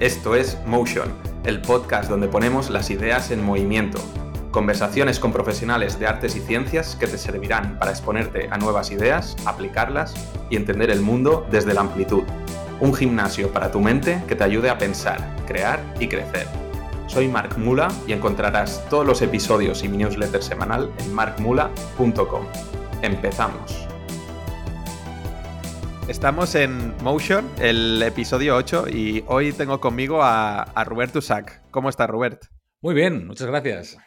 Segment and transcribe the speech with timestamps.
[0.00, 1.12] Esto es Motion,
[1.44, 3.98] el podcast donde ponemos las ideas en movimiento.
[4.52, 9.36] Conversaciones con profesionales de artes y ciencias que te servirán para exponerte a nuevas ideas,
[9.44, 10.14] aplicarlas
[10.50, 12.22] y entender el mundo desde la amplitud.
[12.78, 16.46] Un gimnasio para tu mente que te ayude a pensar, crear y crecer.
[17.08, 22.44] Soy Mark Mula y encontrarás todos los episodios y mi newsletter semanal en markmula.com.
[23.02, 23.87] Empezamos.
[26.08, 31.60] Estamos en Motion, el episodio 8, y hoy tengo conmigo a, a Robert Usac.
[31.70, 32.46] ¿Cómo estás, Robert?
[32.80, 33.98] Muy bien, muchas gracias.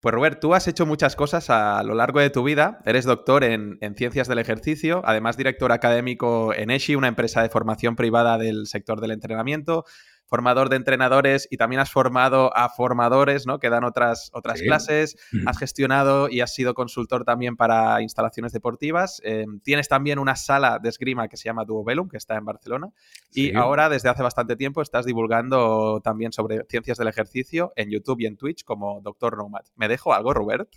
[0.00, 2.78] Pues Robert, tú has hecho muchas cosas a lo largo de tu vida.
[2.86, 7.48] Eres doctor en, en, ciencias del ejercicio, además director académico en ESHI, una empresa de
[7.48, 9.84] formación privada del sector del entrenamiento
[10.32, 13.58] formador de entrenadores y también has formado a formadores, ¿no?
[13.58, 14.64] Que dan otras, otras sí.
[14.64, 19.20] clases, has gestionado y has sido consultor también para instalaciones deportivas.
[19.24, 22.88] Eh, tienes también una sala de esgrima que se llama Duobellum, que está en Barcelona.
[23.28, 23.50] Sí.
[23.50, 28.20] Y ahora, desde hace bastante tiempo, estás divulgando también sobre ciencias del ejercicio en YouTube
[28.20, 29.66] y en Twitch como Doctor Nomad.
[29.76, 30.70] ¿Me dejo algo, Robert?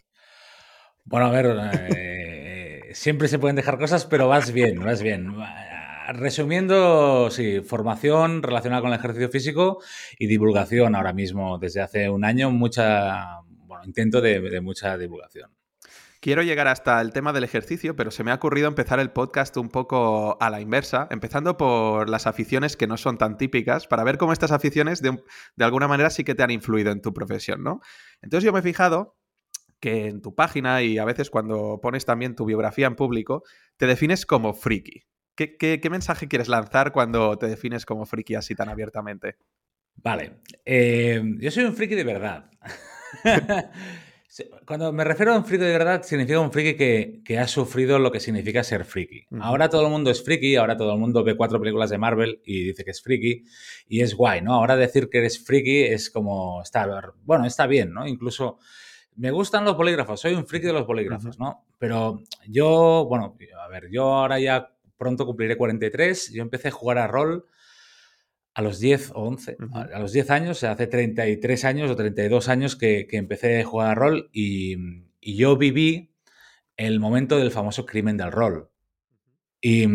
[1.06, 1.56] Bueno, a ver,
[1.96, 5.34] eh, siempre se pueden dejar cosas, pero vas bien, vas bien
[6.14, 9.82] resumiendo, sí, formación relacionada con el ejercicio físico
[10.18, 15.52] y divulgación ahora mismo, desde hace un año, mucha, bueno, intento de, mucha divulgación.
[16.20, 19.58] Quiero llegar hasta el tema del ejercicio, pero se me ha ocurrido empezar el podcast
[19.58, 24.04] un poco a la inversa, empezando por las aficiones que no son tan típicas, para
[24.04, 25.22] ver cómo estas aficiones de,
[25.56, 27.80] de alguna manera sí que te han influido en tu profesión, ¿no?
[28.22, 29.18] Entonces yo me he fijado
[29.80, 33.44] que en tu página y a veces cuando pones también tu biografía en público,
[33.78, 35.06] te defines como friki.
[35.36, 39.36] ¿Qué, qué, qué mensaje quieres lanzar cuando te defines como friki así tan abiertamente?
[39.96, 42.50] Vale, eh, yo soy un friki de verdad.
[44.66, 48.00] Cuando me refiero a un friki de verdad, significa un friki que, que ha sufrido
[48.00, 49.26] lo que significa ser friki.
[49.40, 52.42] Ahora todo el mundo es friki, ahora todo el mundo ve cuatro películas de Marvel
[52.44, 53.46] y dice que es friki,
[53.88, 54.56] y es guay, ¿no?
[54.56, 58.06] Ahora decir que eres friki es como, está, bueno, está bien, ¿no?
[58.06, 58.60] Incluso
[59.16, 61.40] me gustan los bolígrafos, soy un friki de los bolígrafos.
[61.40, 61.66] ¿no?
[61.78, 66.98] Pero yo, bueno, a ver, yo ahora ya pronto cumpliré 43, yo empecé a jugar
[66.98, 67.46] a rol
[68.54, 69.94] a los 10 o 11, uh -huh.
[69.94, 73.90] a los 10 años, hace 33 años o 32 años que, que empecé a jugar
[73.90, 74.78] a rol y,
[75.20, 76.14] y, yo viví
[76.78, 78.70] el momento del famoso crimen del rol.
[79.62, 79.86] Y,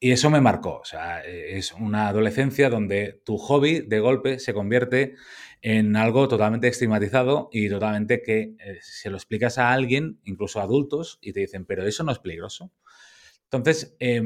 [0.00, 4.54] y, eso me marcó, o sea, es una adolescencia donde tu hobby de golpe se
[4.54, 5.14] convierte
[5.62, 10.62] en algo totalmente estigmatizado y totalmente que eh, se lo explicas a alguien, incluso a
[10.62, 12.72] adultos, y te dicen, pero eso no es peligroso.
[13.56, 14.22] Entonces, eh,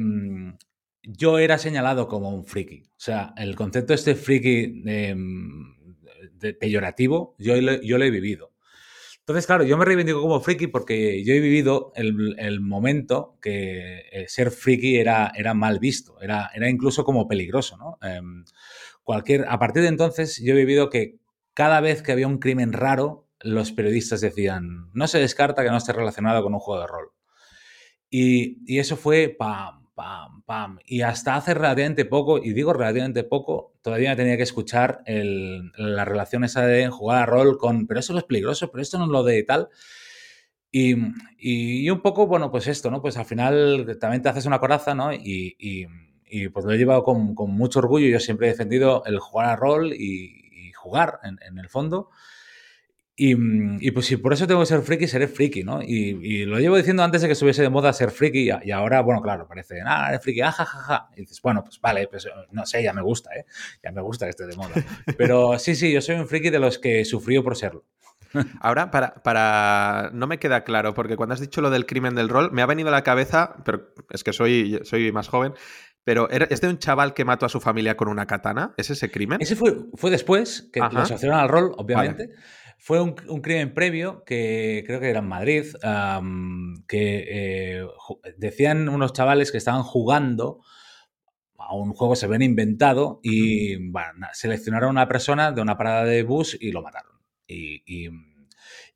[1.02, 2.82] yo era señalado como un friki.
[2.84, 5.16] O sea, el concepto este friki eh,
[6.58, 8.50] peyorativo, yo yo lo he vivido.
[9.30, 14.00] Entonces, claro, yo me reivindico como friki porque yo he vivido el, el momento que
[14.10, 17.98] eh, ser friki era, era mal visto, era, era, incluso como peligroso, ¿no?
[18.02, 18.20] Eh,
[19.04, 21.20] cualquier, a partir de entonces yo he vivido que
[21.54, 25.76] cada vez que había un crimen raro, los periodistas decían, no se descarta que no
[25.76, 27.10] esté relacionado con un juego de rol.
[28.10, 30.78] Y, y eso fue pam, pam, pam.
[30.84, 36.04] Y hasta hace relativamente poco, y digo relativamente poco, todavía tenía que escuchar el, la
[36.04, 39.04] relación esa de jugar a rol con, pero eso no es peligroso, pero esto no
[39.04, 39.69] es lo de tal.
[40.72, 40.94] Y,
[41.38, 43.03] y, un poco, bueno, pues esto, ¿no?
[43.03, 45.12] Pues al final también te haces una coraza, ¿no?
[45.12, 45.87] Y, y,
[46.26, 48.09] y pues lo he llevado con, con, mucho orgullo.
[48.09, 50.38] Yo siempre he defendido el jugar a rol y,
[50.76, 52.09] jugar en, en el fondo.
[53.22, 53.36] Y,
[53.86, 55.82] y, pues si por eso tengo que ser friki, seré friki, ¿no?
[55.82, 59.03] Y, y, lo llevo diciendo antes de que estuviese de moda ser friki y, ahora,
[59.03, 62.64] bueno, claro, parece, ah, eres friki, ah, ja, Y dices, bueno, pues vale, pues no
[62.64, 63.44] sé, ya me gusta, ¿eh?
[63.84, 64.70] Ya me gusta que esté de moda.
[65.19, 67.84] Pero sí, sí, yo soy un friki de los que sufrió por serlo.
[68.62, 72.31] Ahora, para, para, No me queda claro, porque cuando has dicho lo del crimen del
[72.31, 75.52] rol, me ha venido a la cabeza, pero es que soy, soy más joven,
[76.04, 78.72] pero ¿es de un chaval que mató a su familia con una katana?
[78.78, 79.42] ¿Es ese crimen?
[79.42, 80.91] Ese fue, fue después, que Ajá.
[80.91, 82.28] lo asociaron al rol, obviamente.
[82.28, 82.41] Vale.
[82.80, 87.86] Fue un, un, crimen previo que creo que era en Madrid, um, que eh,
[88.38, 90.60] decían unos chavales que estaban jugando
[91.60, 96.05] a un juego se habían inventado y bueno, seleccionaron a una persona de una parada
[96.05, 97.12] de bus y lo mataron.
[97.46, 98.08] Y, y,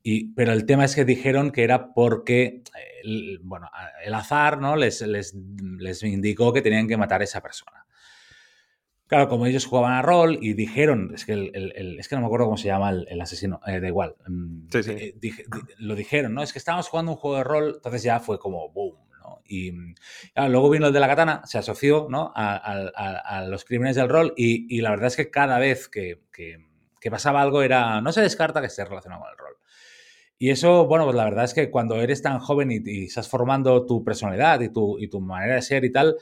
[0.03, 2.63] y, pero el tema es que dijeron que era porque
[3.03, 3.69] el, bueno,
[4.03, 4.75] el azar ¿no?
[4.75, 5.35] les, les,
[5.77, 7.84] les indicó que tenían que matar a esa persona.
[9.07, 12.15] Claro, como ellos jugaban a rol y dijeron, es que, el, el, el, es que
[12.15, 14.15] no me acuerdo cómo se llama el, asesino, eh, da igual.
[14.27, 14.91] Mm, sí, sí.
[14.91, 16.41] Eh, dije, di, lo dijeron, ¿no?
[16.41, 19.41] Es que estábamos jugando un juego de rol, entonces ya fue como boom, ¿no?
[19.45, 19.71] Y
[20.33, 22.33] claro, luego vino el de la katana, se asoció, ¿no?
[22.35, 25.87] A, a, a los crímenes del rol y, y, la verdad es que cada vez
[25.87, 26.65] que, que,
[26.99, 29.55] que, pasaba algo era, no se descarta que esté relacionado con el rol.
[30.39, 33.29] Y eso, bueno, pues la verdad es que cuando eres tan joven y, y estás
[33.29, 36.17] formando tu personalidad y tu, y tu manera de ser y tal,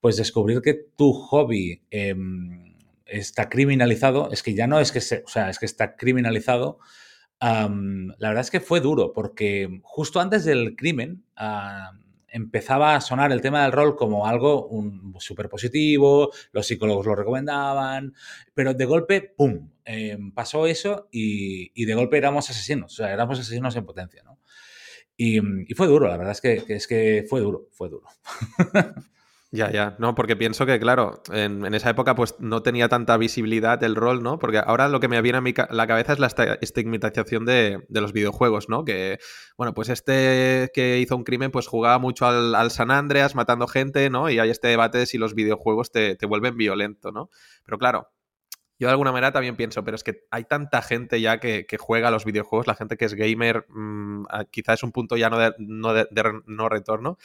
[0.00, 2.14] pues descubrir que tu hobby eh,
[3.06, 6.78] está criminalizado, es que ya no es que se, o sea, es que está criminalizado.
[7.40, 11.24] la verdad es que fue duro, porque justo antes del crimen
[12.28, 14.68] empezaba a sonar el tema del rol como algo
[15.18, 18.14] súper positivo, los psicólogos lo recomendaban,
[18.52, 19.70] pero de golpe, ¡pum!
[19.84, 24.38] Em, pasó eso y, de golpe éramos asesinos, o sea, éramos asesinos en potencia, ¿no?
[25.16, 25.40] Y,
[25.74, 28.06] fue duro, la verdad es que, es que fue duro, fue duro.
[29.52, 33.82] Ya, ya, no, porque pienso que, claro, en, esa época pues no tenía tanta visibilidad
[33.84, 34.40] el rol, ¿no?
[34.40, 36.26] Porque ahora lo que me viene a la cabeza es la
[36.60, 38.84] estigmatización de, los videojuegos, ¿no?
[38.84, 39.18] Que,
[39.56, 44.10] bueno, pues este que hizo un crimen pues jugaba mucho al, San Andreas matando gente,
[44.10, 44.28] ¿no?
[44.30, 47.30] Y hay este debate de si los videojuegos te, te vuelven violento, ¿no?
[47.64, 48.08] Pero claro,
[48.78, 52.08] yo de alguna manera también pienso, pero es que hay tanta gente ya que, juega
[52.08, 55.38] a los videojuegos, la gente que es gamer, mm, quizás es un punto ya no
[55.38, 57.16] de, no, retorno,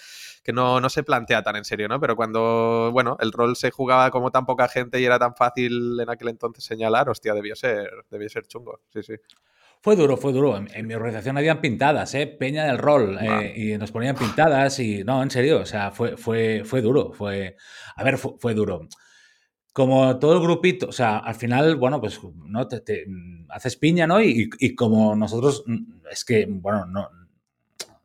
[0.43, 1.99] que no, no, se plantea tan en serio, ¿no?
[1.99, 5.99] Pero cuando, bueno, el rol se jugaba como tan poca gente y era tan fácil
[5.99, 9.15] en aquel entonces señalar, hostia, debió ser, debió ser chungo, sí, sí.
[9.83, 10.55] Fue duro, fue duro.
[10.57, 12.27] En, mi organización habían pintadas, ¿eh?
[12.27, 13.17] Peña del rol.
[13.19, 15.03] Eh, y nos ponían pintadas y...
[15.03, 17.13] No, en serio, o sea, fue, fue, fue duro.
[17.13, 17.55] Fue...
[17.95, 18.87] A ver, fue duro
[19.73, 24.05] como todo el grupito, o sea, al final, bueno, pues no te, mm, haces piña,
[24.05, 24.21] ¿no?
[24.21, 27.09] Y, como nosotros, mm, es que, bueno, no,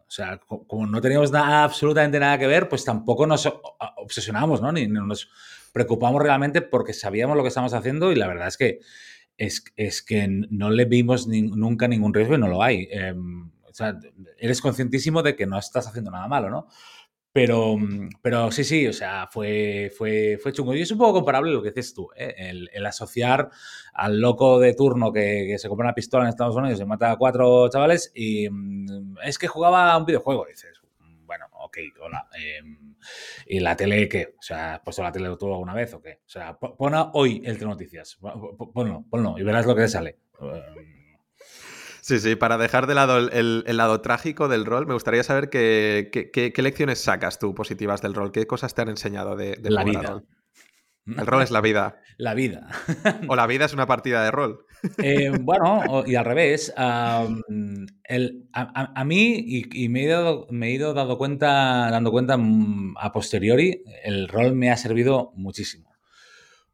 [0.06, 3.48] o sea, como no teníamos absolutamente nada que ver, pues tampoco nos
[3.96, 4.70] obsesionamos, ¿no?
[4.72, 5.28] Ni, nos
[5.72, 8.80] preocupamos realmente porque sabíamos lo que estamos haciendo y la verdad es que
[9.36, 12.88] es, que no le vimos nunca ningún riesgo y no lo hay.
[12.90, 13.98] Em, o sea,
[14.38, 16.68] eres conscientísimo de que no estás haciendo nada malo, ¿no?
[17.37, 17.77] Pero,
[18.23, 20.75] pero sí, sí, o sea, fue, fue, fue chungo.
[20.75, 22.35] Y es un poco comparable lo que dices tú, ¿eh?
[22.73, 23.50] el, asociar
[23.93, 27.17] al loco de turno que, se compra una pistola en Estados Unidos y mata a
[27.19, 30.47] cuatro chavales y mm, es que jugaba un videojuego.
[30.47, 30.81] dices,
[31.27, 32.27] bueno, ok, hola.
[32.38, 32.94] Em,
[33.47, 34.35] ¿Y la tele qué?
[34.38, 36.21] O sea, ¿has puesto la tele tú alguna vez o qué?
[36.25, 38.17] O sea, pon hoy el Noticias.
[38.19, 40.17] Ponlo, ponlo y verás lo que te sale.
[42.06, 46.08] Sí, sí, para dejar de lado el, lado trágico del rol, me gustaría saber qué,
[46.32, 50.23] qué, lecciones sacas tú positivas del rol, qué cosas te han enseñado de, la vida.
[51.05, 52.00] El rol es la vida.
[52.19, 52.69] La vida.
[53.29, 54.64] o la vida es una partida de rol.
[55.03, 56.73] Eh, bueno, y al revés.
[58.05, 62.94] el, a, mí, y, me, he dado, me, he ido dando cuenta, dando cuenta mm,
[62.99, 65.95] a posteriori, el rol me ha servido muchísimo.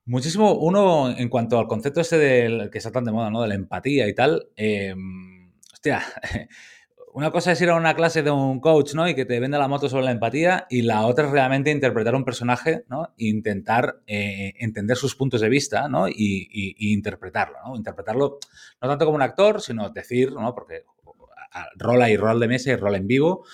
[0.05, 0.55] Muchísimo.
[0.55, 3.43] Uno, en cuanto al concepto este del que está tan de moda, ¿no?
[3.43, 4.49] De la empatía y tal.
[4.57, 6.03] Em, hostia.
[7.15, 9.07] Una cosa es ir a una clase de un coach, ¿no?
[9.07, 12.15] Y que te venda la moto sobre la empatía, y la otra es realmente interpretar
[12.15, 13.13] un personaje, ¿no?
[13.19, 16.09] E intentar eh, entender sus puntos de vista, ¿no?
[16.09, 17.77] Y, interpretarlo, ¿no?
[17.77, 18.39] Interpretarlo
[18.81, 20.55] no tanto como un actor, sino decir, ¿no?
[20.55, 20.87] Porque
[21.77, 23.45] rola y rol de mesa y rol en vivo.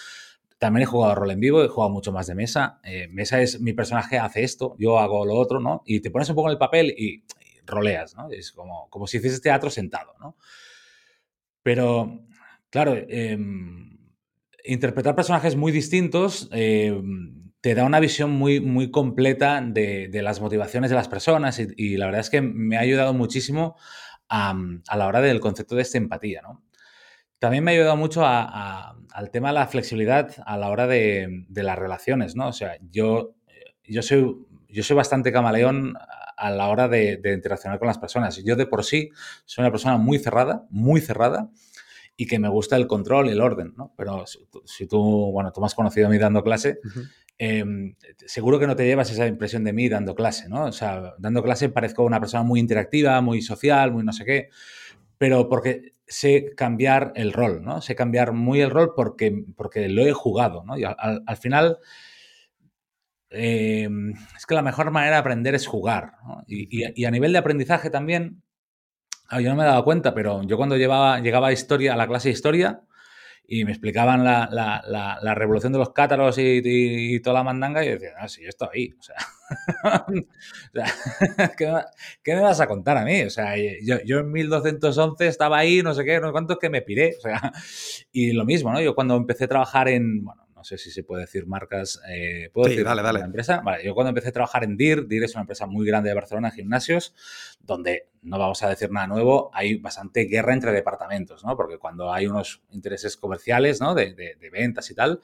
[0.59, 2.81] También he jugado rol en vivo, he jugado mucho más de mesa.
[2.83, 5.83] Eh, mesa es mi personaje hace esto, yo hago lo otro, ¿no?
[5.87, 7.25] Y te pones un poco en el papel y,
[7.65, 8.31] roleas, ¿no?
[8.31, 10.37] Es como, como si hicieses teatro sentado, ¿no?
[11.63, 12.25] Pero,
[12.71, 13.99] claro, em,
[14.65, 20.91] interpretar personajes muy distintos em, te da una visión muy, muy completa de, las motivaciones
[20.91, 23.77] de las personas y, la verdad es que me ha ayudado muchísimo
[24.29, 24.57] a,
[24.89, 26.63] a la hora del concepto de esta empatía, ¿no?
[27.39, 31.79] También me ha ayudado mucho al tema de la flexibilidad a la hora de, las
[31.79, 32.49] relaciones, ¿no?
[32.49, 33.35] O sea, yo,
[33.85, 34.37] yo, soy,
[34.69, 35.97] yo soy bastante camaleón
[36.39, 38.43] a la hora de, interaccionar con las personas.
[38.45, 39.11] Yo de por sí
[39.45, 41.51] soy una persona muy cerrada, muy cerrada,
[42.17, 43.95] y que me gusta el control y el orden, ¿no?
[43.97, 44.25] Pero
[44.65, 46.81] si, tú, bueno, tú me has conocido a mí dando clase,
[47.39, 47.95] em,
[48.27, 50.65] seguro que no te llevas esa impresión de mí dando clase, ¿no?
[50.65, 54.49] O sea, dando clase parezco una persona muy interactiva, muy social, muy no sé qué,
[55.19, 57.81] pero porque sé cambiar el rol, ¿no?
[57.83, 60.79] Sé cambiar muy el rol porque, porque lo he jugado, ¿no?
[60.79, 61.79] Y al, final,
[63.31, 66.45] em, es que la mejor manera de aprender es jugar, ¿no?
[66.47, 68.43] y, a nivel de aprendizaje también,
[69.29, 71.97] ah, yo no me he dado cuenta, pero yo cuando llevaba, llegaba a historia, a
[71.97, 72.83] la clase de historia,
[73.51, 78.11] y me explicaban la, revolución de los cátaros y, toda la mandanga, y yo decía,
[78.21, 78.95] ah, sí, yo estoy ahí.
[78.99, 79.17] O sea,
[82.23, 83.23] ¿qué, me, vas a contar a mí?
[83.23, 86.83] O sea, yo, en 1211 estaba ahí, no sé qué, no sé cuántos que me
[86.83, 87.15] piré.
[87.17, 87.53] O sea,
[88.13, 88.83] y lo mismo, ¿no?
[88.83, 92.01] Yo cuando empecé a trabajar en, bueno, no sé si se puede decir marcas.
[92.11, 93.21] Eh, ¿Puedo decir dale, dale.
[93.21, 93.61] empresa?
[93.61, 96.17] Vale, yo cuando empecé a trabajar en DIR, DIR es una empresa muy grande de
[96.17, 97.15] Barcelona, gimnasios,
[97.61, 101.57] donde no vamos a decir nada nuevo, hay bastante guerra entre departamentos, ¿no?
[101.57, 103.95] Porque cuando hay unos intereses comerciales, ¿no?
[103.95, 105.21] De, de, ventas y tal,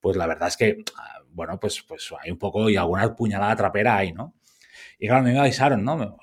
[0.00, 3.56] pues la verdad es que, ah, bueno, pues, pues hay un poco y alguna puñalada
[3.56, 4.34] trapera hay, ¿no?
[5.00, 6.18] Y claro, me avisaron, ¿no?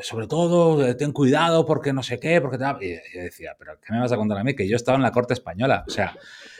[0.00, 2.64] Sobre todo, eh, ten cuidado porque no sé qué, porque te...
[2.80, 4.54] Y yo decía, pero ¿qué me vas a contar a mí?
[4.54, 5.84] Que yo estaba en la corte española.
[5.86, 6.16] O sea,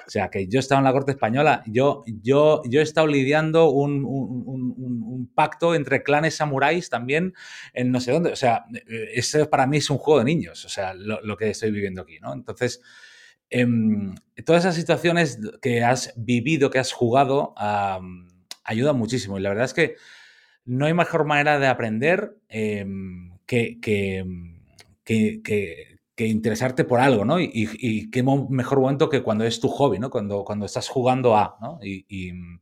[0.06, 1.62] o sea que yo estaba en la corte española.
[1.66, 7.34] Yo, yo, yo he estado lidiando un, un, pacto entre clanes samuráis también
[7.72, 8.30] en no sé dónde.
[8.30, 11.36] O sea, eh, ese para mí es un juego de niños, o sea, lo, lo
[11.36, 12.32] que estoy viviendo aquí, ¿no?
[12.32, 12.80] Entonces...
[13.50, 17.54] Em, todas esas situaciones que has vivido, que has jugado,
[18.64, 19.38] ayudan muchísimo.
[19.38, 19.94] Y la verdad es que
[20.64, 24.24] no hay mejor manera de aprender em, que, que,
[26.16, 27.40] interesarte por algo, ¿no?
[27.40, 30.10] Y, qué mejor momento que cuando es tu hobby, ¿no?
[30.10, 31.78] Cuando, cuando estás jugando a, ¿no?
[31.82, 32.60] Y, mm,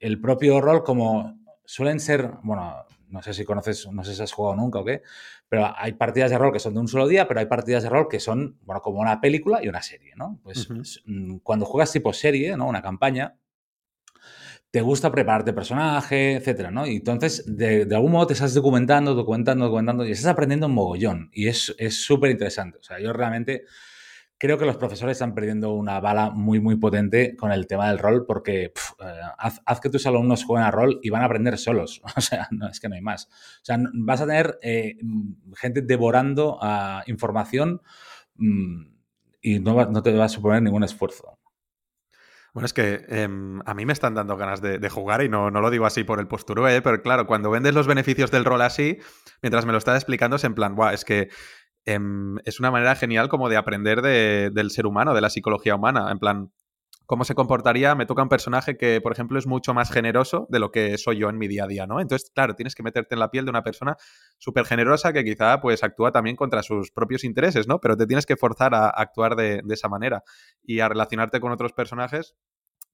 [0.00, 4.32] el propio rol, como suelen ser, bueno, no sé si conoces, no sé si has
[4.32, 5.02] jugado nunca o qué,
[5.48, 7.88] pero hay partidas de rol que son de un solo día, pero hay partidas de
[7.88, 10.38] rol que son, bueno, como una película y una serie, ¿no?
[10.42, 10.68] Pues
[11.04, 12.66] mm, cuando juegas tipo serie, ¿no?
[12.66, 13.36] Una campaña,
[14.72, 16.84] te gusta prepararte personaje, etcétera, ¿no?
[16.86, 21.30] Entonces, de, algún modo te estás documentando, documentando, documentando y estás aprendiendo un mogollón.
[21.32, 22.78] Y es súper interesante.
[22.78, 23.64] O sea, yo realmente
[24.42, 28.00] creo que los profesores están perdiendo una bala muy, muy potente con el tema del
[28.00, 32.02] rol porque eh, haz, que tus alumnos jueguen a rol y van a aprender solos.
[32.16, 33.26] O sea, no, es que no hay más.
[33.26, 34.96] O sea, vas a tener eh,
[35.54, 36.58] gente devorando
[37.06, 37.82] información
[38.34, 38.82] mm,
[39.42, 41.38] y no, no te va a suponer ningún esfuerzo.
[42.52, 45.62] Bueno, es que em, a mí me están dando ganas de, jugar y no, no,
[45.62, 46.82] lo digo así por el posturo, ¿eh?
[46.82, 48.98] pero claro, cuando vendes los beneficios del rol así,
[49.40, 51.30] mientras me lo estás explicando, es en plan, guau, es que
[51.86, 56.10] em, es una manera genial como de aprender del ser humano, de la psicología humana.
[56.12, 56.52] En plan,
[57.06, 60.58] cómo se comportaría, me toca un personaje que, por ejemplo, es mucho más generoso de
[60.58, 62.00] lo que soy yo en mi día a día, ¿no?
[62.00, 63.96] Entonces, claro, tienes que meterte en la piel de una persona
[64.38, 67.80] súper generosa que quizá pues actúa también contra sus propios intereses, ¿no?
[67.80, 70.22] Pero te tienes que forzar a actuar de, esa manera
[70.62, 72.34] y a relacionarte con otros personajes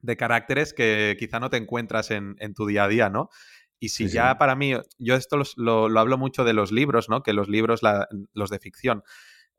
[0.00, 3.30] de caracteres que quizá no te encuentras en, tu día a día, ¿no?
[3.80, 7.22] Y si ya para mí, yo esto lo, hablo mucho de los libros, ¿no?
[7.22, 7.80] Que los libros,
[8.32, 9.02] los de ficción,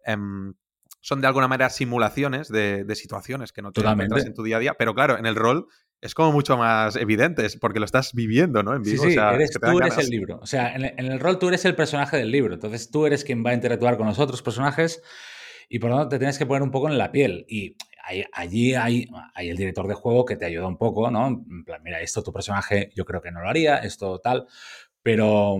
[0.05, 0.53] em,
[1.01, 4.59] son de alguna manera simulaciones de, situaciones que no te encuentras en tu día a
[4.59, 4.73] día.
[4.77, 5.67] Pero claro, en el rol
[6.01, 8.75] es como mucho más evidente, porque lo estás viviendo, ¿no?
[8.75, 9.03] En vivo.
[9.03, 10.39] Sí, sí, eres, tú eres el libro.
[10.41, 12.53] O sea, en, el rol tú eres el personaje del libro.
[12.53, 15.01] Entonces tú eres quien va a interactuar con los otros personajes
[15.67, 17.45] y por lo tanto te tienes que poner un poco en la piel.
[17.49, 17.75] Y
[18.33, 21.27] allí hay, hay el director de juego que te ayuda un poco, ¿no?
[21.27, 24.47] En plan, mira, esto tu personaje yo creo que no lo haría, esto tal.
[25.03, 25.57] Pero,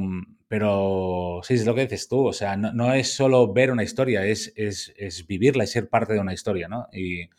[0.47, 4.25] pero sí, es lo que dices tú, o sea, no, es solo ver una historia,
[4.25, 6.87] es, es, es, vivirla y ser parte de una historia, ¿no?
[6.91, 7.29] Y,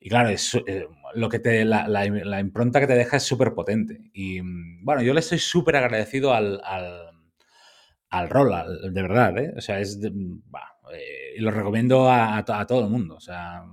[0.00, 3.52] y claro, es, eh, lo que te, la, la, impronta que te deja es súper
[3.54, 4.10] potente.
[4.12, 4.40] Y
[4.82, 7.10] bueno, yo le estoy súper agradecido al, al,
[8.10, 8.52] al, rol,
[8.94, 9.52] de verdad, ¿eh?
[9.56, 9.98] O sea, es...
[10.02, 13.64] Eh, y lo recomiendo a, a, todo el mundo, o sea...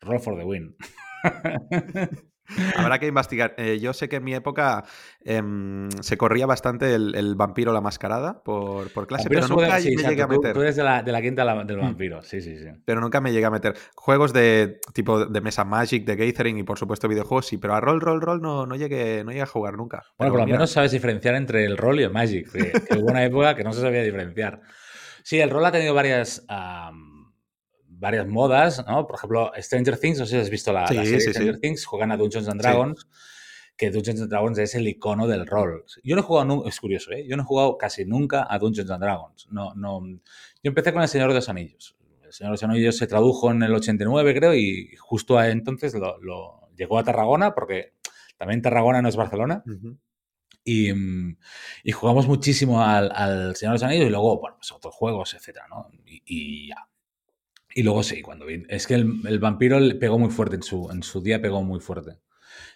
[0.00, 0.76] Roll for the win.
[2.76, 3.54] Habrá que investigar.
[3.56, 4.84] Eh, yo sé que en mi época
[5.24, 10.26] em, se corría bastante el, vampiro la mascarada por, clase, pero nunca me llegué a
[10.26, 10.52] meter.
[10.52, 11.80] Tú, eres de la, quinta del mm.
[11.80, 12.66] vampiro, sí, sí, sí.
[12.84, 13.74] Pero nunca me llegué a meter.
[13.94, 17.80] Juegos de tipo de mesa Magic, de Gathering y por supuesto videojuegos, sí, pero a
[17.80, 20.02] rol, rol, rol no, no, llegué, no llegué a jugar nunca.
[20.18, 23.24] Bueno, por lo menos sabes diferenciar entre el rol y el Magic, que, hubo una
[23.24, 24.60] época que no se sabía diferenciar.
[25.22, 26.44] Sí, el rol ha tenido varias
[28.02, 29.06] varias modas, ¿no?
[29.06, 32.16] Por ejemplo, Stranger Things, no sé si has visto la, serie Stranger Things, juegan a
[32.16, 33.06] Dungeons and Dragons,
[33.76, 35.84] que Dungeons and Dragons es el icono del rol.
[36.02, 37.24] Yo no he jugado, es curioso, ¿eh?
[37.28, 39.46] Yo no he jugado casi nunca a Dungeons and Dragons.
[39.52, 40.18] No, no, yo
[40.64, 41.96] empecé con El Señor de los Anillos.
[42.24, 46.70] El Señor de los Anillos se tradujo en el 89, creo, y justo entonces lo,
[46.76, 47.92] llegó a Tarragona, porque
[48.36, 49.62] también Tarragona no es Barcelona.
[50.64, 50.90] Y,
[51.84, 55.66] y, jugamos muchísimo al, Señor de los Anillos y luego, bueno, pues otros juegos, etcétera,
[55.68, 55.88] ¿no?
[56.04, 56.88] y ya.
[57.74, 58.64] Y luego sí, cuando vi.
[58.68, 62.18] Es que el, vampiro pegó muy fuerte en su, en su día, pegó muy fuerte.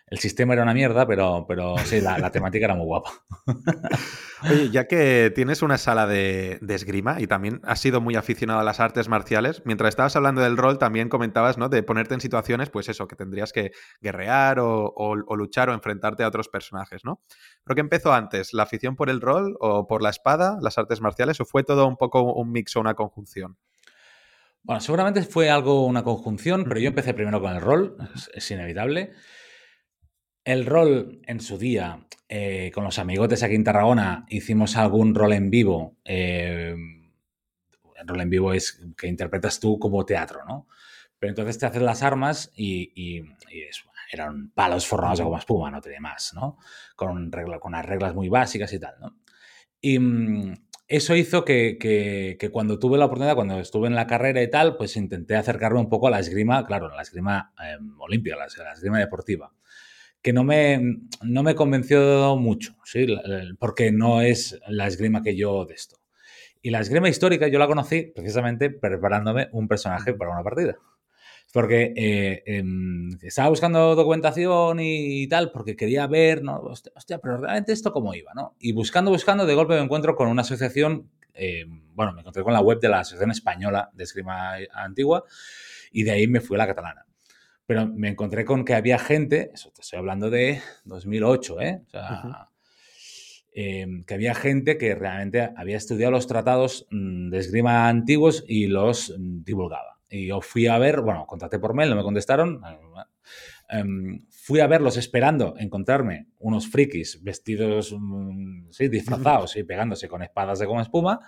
[0.09, 3.11] El sistema era una mierda, pero, pero sí, la, temática era muy guapa.
[4.49, 8.63] Oye, ya que tienes una sala de, esgrima y también has sido muy aficionado a
[8.63, 11.69] las artes marciales, mientras estabas hablando del rol también comentabas, ¿no?
[11.69, 16.23] De ponerte en situaciones, pues eso, que tendrías que guerrear o, o luchar o enfrentarte
[16.23, 17.21] a otros personajes, ¿no?
[17.65, 18.55] ¿Pero qué empezó antes?
[18.55, 21.85] ¿La afición por el rol o por la espada, las artes marciales, o fue todo
[21.89, 23.57] un poco un mix o una conjunción?
[24.67, 27.97] Bueno, seguramente fue algo, una conjunción, pero yo empecé primero con el rol,
[28.35, 29.13] es, inevitable.
[30.45, 35.35] El rol en su día, eh, con los amigotes aquí en Tarragona, hicimos algún rol
[35.35, 35.99] en vivo.
[36.05, 40.67] Eh, el rol en vivo es que interpretas tú como teatro, ¿no?
[41.17, 43.23] Pero entonces te haces las armas y,
[44.11, 46.59] eran palos forrados de goma espuma, no tiene más, ¿no?
[46.97, 49.17] Con, con unas reglas muy básicas y tal, ¿no?
[49.81, 54.51] Y, mm, eso hizo que, cuando tuve la oportunidad, cuando estuve en la carrera y
[54.51, 58.37] tal, pues intenté acercarme un poco a la esgrima, claro, a la esgrima eh, olímpica,
[58.37, 59.53] la, esgrima deportiva.
[60.23, 60.81] que no me,
[61.23, 63.07] no me convenció mucho, ¿sí?
[63.59, 65.97] porque no es la esgrima que yo de esto.
[66.63, 70.77] Y la esgrima histórica yo la conocí precisamente preparándome un personaje para una partida.
[71.53, 76.61] Porque eh, em, estaba buscando documentación y, tal, porque quería ver, ¿no?
[76.61, 78.57] Hostia, pero realmente esto cómo iba, ¿no?
[78.59, 82.53] Y buscando, buscando, de golpe me encuentro con una asociación, em, bueno, me encontré con
[82.53, 85.25] la web de la Asociación Española de Esgrima Antigua
[85.93, 87.07] y de ahí me fui a la catalana.
[87.67, 91.83] Pero me encontré con que había gente, eso te estoy hablando de 2008, ¿eh?
[91.87, 92.49] O sea,
[93.53, 98.67] em, que había gente que realmente había estudiado los tratados mm, de esgrima antiguos y
[98.67, 99.96] los mm, divulgaba.
[100.09, 102.63] Y yo fui a ver, bueno, contacté por mail, no me contestaron.
[103.69, 110.23] Em, fui a verlos esperando encontrarme unos frikis vestidos, mm, sí, disfrazados y pegándose con
[110.23, 111.21] espadas de goma espuma.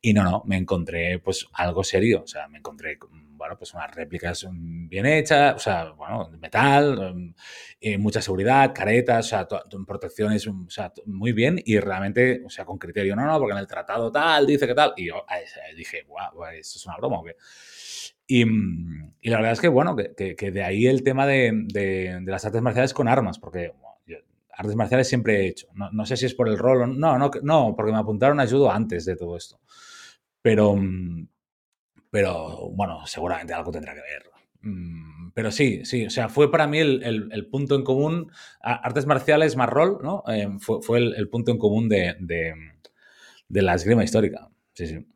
[0.00, 2.22] Y no, no, me encontré pues algo serio.
[2.24, 2.98] O sea, me encontré,
[3.36, 7.34] bueno, pues unas réplicas bien hechas, o sea, bueno, metal,
[7.80, 9.48] em, mucha seguridad, caretas, o sea,
[9.86, 13.14] protecciones, o sea, muy bien y realmente, o sea, con criterio.
[13.14, 14.94] No, no, porque en el tratado tal dice que tal.
[14.96, 15.24] Y yo
[15.76, 17.20] dije, guau, esto es una broma.
[17.20, 17.36] ¿o qué?
[18.28, 22.22] Mm, y, la verdad es que, bueno, que, que, de ahí el tema de, de,
[22.26, 23.72] las artes marciales con armas, porque
[24.56, 25.68] artes marciales siempre he hecho.
[25.74, 28.40] No, no, sé si es por el rol o no, no, no, porque me apuntaron
[28.40, 29.60] a judo antes de todo esto.
[30.42, 31.28] Pero, mm,
[32.10, 34.30] pero bueno, seguramente algo tendrá que ver.
[34.62, 39.06] Mm, pero sí, sí, o sea, fue para mí el, el, punto en común, artes
[39.06, 40.22] marciales más rol, ¿no?
[40.28, 44.48] Eh, fue, fue el, punto en común de, de la esgrima histórica.
[44.72, 45.06] Sí, sí.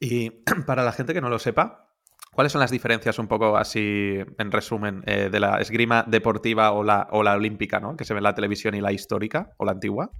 [0.00, 0.30] Y
[0.66, 1.89] para la gente que no lo sepa,
[2.32, 6.84] ¿Cuáles son las diferencias un poco así, en resumen, eh, de la esgrima deportiva o
[6.84, 7.96] la, o la olímpica, ¿no?
[7.96, 10.12] Que se ve en la televisión y la histórica o la antigua.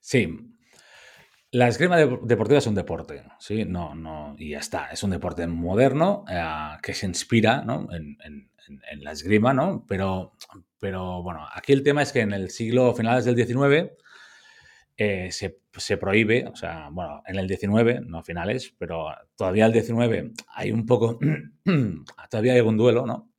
[0.00, 0.36] Sí.
[1.52, 3.64] La esgrima deportiva es un deporte, ¿sí?
[3.64, 4.86] No, no, y ya está.
[4.90, 6.42] Es un deporte moderno eh,
[6.82, 9.84] que se inspira en, en, la esgrima, ¿no?
[9.88, 10.34] Pero,
[10.78, 13.90] pero bueno, aquí el tema es que en el siglo finales del XIX
[15.02, 20.32] eh, se, prohíbe, o sea, bueno, en el 19, no finales, pero todavía el 19
[20.48, 21.18] hay un poco,
[22.30, 23.32] todavía hay un duelo, ¿no?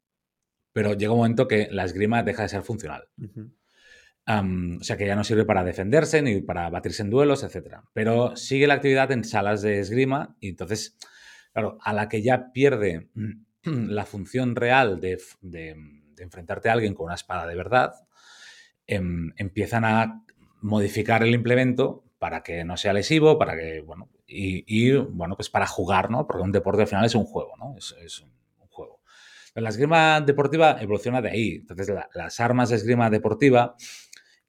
[0.73, 3.07] Pero llega un momento que la esgrima deja de ser funcional.
[4.25, 7.75] o sea que ya no sirve para defenderse ni para batirse en duelos, etc.
[7.93, 10.97] Pero sigue la actividad en salas de esgrima y entonces,
[11.53, 13.11] claro, a la que ya pierde
[13.65, 15.19] la función real de,
[16.17, 17.93] enfrentarte a alguien con una espada de verdad,
[18.87, 20.23] em, empiezan a
[20.61, 25.67] modificar el implemento para que no sea lesivo, para que, bueno, y, bueno, pues para
[25.67, 26.25] jugar, ¿no?
[26.25, 27.75] Porque un deporte al final es un juego, ¿no?
[27.77, 29.01] Es, un juego.
[29.55, 31.55] la esgrima deportiva evoluciona de ahí.
[31.55, 33.75] Entonces, las armas de esgrima deportiva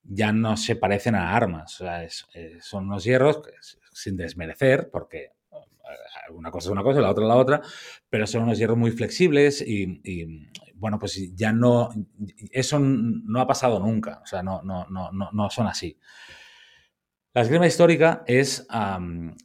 [0.05, 1.81] ya no se parecen a armas.
[1.81, 3.43] O sea, eh, son unos hierros,
[3.93, 7.63] sin desmerecer, porque eh, una cosa es una cosa y la otra es la otra,
[8.09, 10.01] pero son unos hierros muy flexibles y,
[10.83, 11.91] bueno, pues ya no,
[12.51, 15.97] eso no ha pasado nunca, o sea, no, no, no, no son así.
[17.33, 18.67] La esgrima histórica es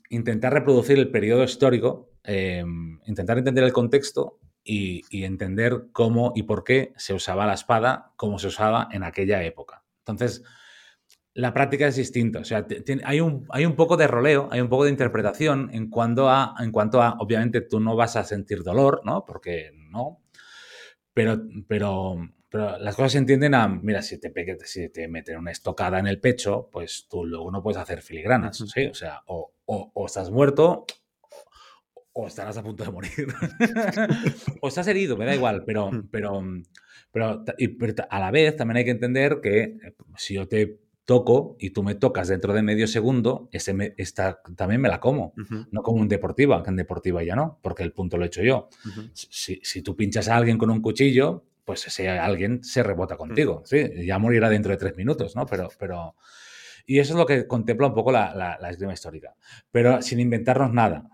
[0.09, 6.63] intentar reproducir el periodo histórico, em, intentar entender el contexto y, entender cómo y por
[6.63, 9.85] qué se usaba la espada como se usaba en aquella época.
[9.99, 10.43] Entonces,
[11.35, 12.39] la práctica es distinta.
[12.39, 12.65] O sea,
[13.05, 16.55] hay, un, hay un poco de roleo, hay un poco de interpretación en cuanto a,
[16.57, 19.23] en cuanto a, obviamente, tú no vas a sentir dolor, ¿no?
[19.23, 20.23] Porque no.
[21.17, 24.31] Pero, pero, pero las cosas se entienden a, mira, si te,
[24.65, 28.63] si te meten una estocada en el pecho, pues tú luego no puedes hacer filigranas,
[28.71, 28.85] ¿sí?
[28.85, 30.85] O sea, o, o, estás muerto
[32.13, 33.27] o estarás a punto de morir.
[34.61, 36.43] o estás herido, me da igual, pero, pero,
[37.11, 37.43] pero,
[37.79, 41.69] pero, a la vez también hay que entender que eh, si yo te toco y
[41.69, 45.33] tú me tocas dentro de medio segundo, ese esta, también me la como.
[45.71, 48.43] No como en deportiva, que en deportiva ya no, porque el punto lo he hecho
[48.43, 48.67] yo.
[49.13, 53.63] si, si, tú pinchas a alguien con un cuchillo, pues ese alguien se rebota contigo.
[53.65, 55.45] Sí, ya morirá dentro de tres minutos, ¿no?
[55.45, 56.15] Pero, pero,
[56.85, 59.33] y eso es lo que contempla un poco la, la, esgrima histórica.
[59.71, 61.09] Pero sin inventarnos nada,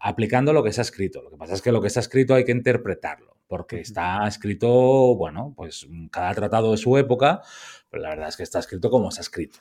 [0.00, 1.22] aplicando lo que se ha escrito.
[1.22, 5.14] Lo que pasa es que lo que está escrito hay que interpretarlo, porque está escrito,
[5.14, 7.42] bueno, pues cada tratado de su época,
[7.90, 9.58] pero la verdad es que está escrito como está escrito.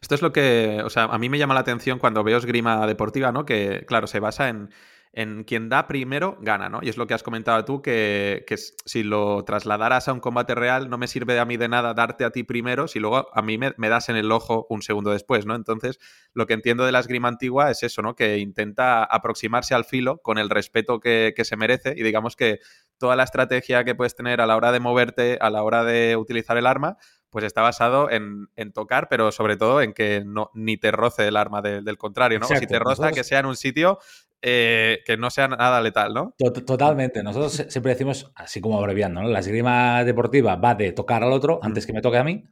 [0.00, 2.86] Esto es lo que, o sea, a mí me llama la atención cuando veo esgrima
[2.86, 3.44] deportiva, ¿no?
[3.44, 4.70] Que, claro, se basa en,
[5.12, 6.80] en quien da primero, gana, ¿no?
[6.82, 8.44] Y es lo que has comentado tú, que,
[8.84, 12.24] si lo trasladaras a un combate real, no me sirve a mí de nada darte
[12.24, 15.46] a ti primero si luego a mí me, das en el ojo un segundo después,
[15.46, 15.54] ¿no?
[15.56, 15.98] Entonces,
[16.32, 18.14] lo que entiendo de la esgrima antigua es eso, ¿no?
[18.14, 22.60] Que intenta aproximarse al filo con el respeto que, que se merece y digamos que
[22.98, 26.16] toda la estrategia que puedes tener a la hora de moverte, a la hora de
[26.16, 26.98] utilizar el arma,
[27.30, 31.36] pues está basado en, tocar, pero sobre todo en que no, ni te roce el
[31.36, 32.46] arma del contrario, ¿no?
[32.46, 33.98] si te roza, que sea en un sitio
[34.42, 36.34] eh, que no sea nada letal, ¿no?
[36.38, 37.22] Totalmente.
[37.22, 39.28] Nosotros siempre decimos, así como abreviando, ¿no?
[39.28, 42.44] La esgrima deportiva va de tocar al otro antes que me toque a mí.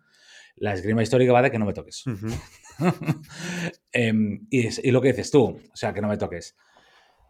[0.56, 2.04] La esgrima histórica va de que no me toques.
[3.92, 6.56] Em, y, lo que dices tú, o sea, que no me toques.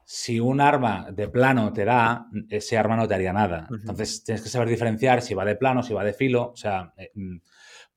[0.05, 3.69] Si un arma de plano te da, ese arma no te haría nada.
[3.71, 6.51] Entonces tienes que saber diferenciar si va de plano, si va de filo.
[6.51, 7.37] O sea, eh, mm,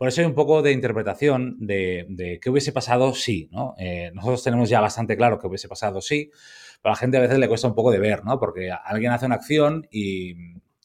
[0.01, 3.75] por eso hay un poco de interpretación de, qué hubiese pasado si, ¿no?
[3.77, 6.31] Eh, nosotros tenemos ya bastante claro qué hubiese pasado si,
[6.81, 8.39] pero a la gente a veces le cuesta un poco de ver, ¿no?
[8.39, 10.33] Porque alguien hace una acción y,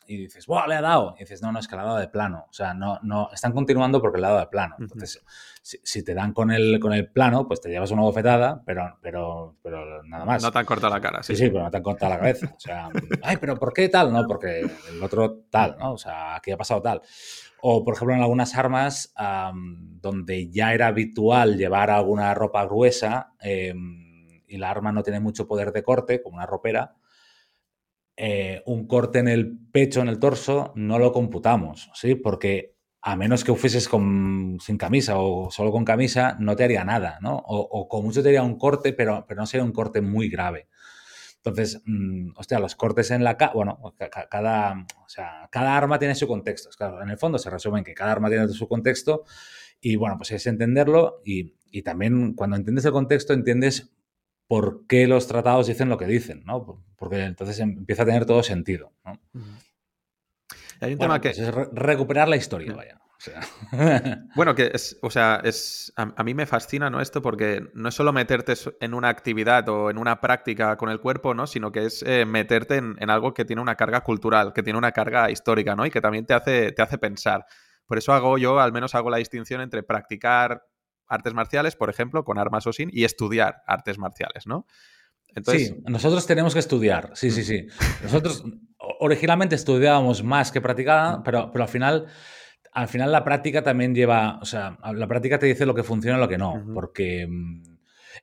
[0.07, 1.15] dices, ¡buah, le ha dado!
[1.17, 2.45] Y dices, no, no, es que le ha dado de plano.
[2.51, 4.77] O sea, no, no, están continuando porque le ha dado de plano.
[4.79, 5.25] Entonces,
[5.63, 9.57] si, te dan con el, con el plano, pues te llevas una bofetada, pero, pero,
[9.63, 10.43] pero nada más.
[10.43, 11.35] No te han cortado la cara, sí.
[11.35, 12.53] Sí, sí, pero no te han cortado la cabeza.
[12.55, 12.91] O sea,
[13.23, 14.13] ay, pero ¿por qué tal?
[14.13, 15.95] No, porque el otro tal, ¿no?
[15.95, 17.01] O sea, aquí ha pasado tal.
[17.63, 19.15] O, por ejemplo, en algunas armas
[20.01, 25.49] donde ya era habitual llevar alguna ropa gruesa em, y la arma no tiene mucho
[25.49, 26.95] poder de corte, como una ropera,
[28.17, 32.15] eh, un corte en el pecho, en el torso, no lo computamos, ¿sí?
[32.15, 36.85] Porque a menos que fueses con, sin camisa o solo con camisa, no te haría
[36.85, 37.37] nada, ¿no?
[37.37, 40.29] O, o con mucho te haría un corte, pero, pero no sería un corte muy
[40.29, 40.69] grave.
[41.45, 43.37] Entonces, mm, hostia, los cortes en la...
[43.55, 43.79] Bueno,
[44.31, 46.71] cada, o sea, cada arma tiene su contexto.
[46.77, 49.25] Claro, en el fondo se resume en que cada arma tiene su contexto
[49.81, 53.93] y bueno, pues es entenderlo y, también cuando entiendes el contexto entiendes
[54.49, 56.83] por qué los tratados dicen lo que dicen, ¿no?
[56.97, 59.21] Porque entonces empieza a tener todo sentido, ¿no?
[60.81, 61.31] Hay un tema que...
[61.31, 63.01] Pues es recuperar la historia, vaya.
[64.35, 67.01] bueno, que es, o sea, es, a, mí me fascina ¿no?
[67.01, 71.01] esto porque no es solo meterte en una actividad o en una práctica con el
[71.01, 71.47] cuerpo, ¿no?
[71.47, 74.93] Sino que es eh, meterte en, algo que tiene una carga cultural, que tiene una
[74.93, 75.87] carga histórica, ¿no?
[75.87, 77.47] Y que también te hace, te hace pensar.
[77.87, 80.63] Por eso hago yo, al menos hago la distinción entre practicar
[81.09, 84.67] artes marciales, por ejemplo, con armas o sin, y estudiar artes marciales, ¿no?
[85.29, 85.69] Entonces...
[85.69, 87.67] Sí, nosotros tenemos que estudiar, sí, sí, sí.
[88.03, 88.45] Nosotros
[89.01, 92.07] originalmente estudiábamos más que practicábamos, pero, pero al final
[92.77, 96.19] al final la práctica también lleva, o sea, la práctica te dice lo que funciona
[96.19, 97.63] y lo que no, porque mm,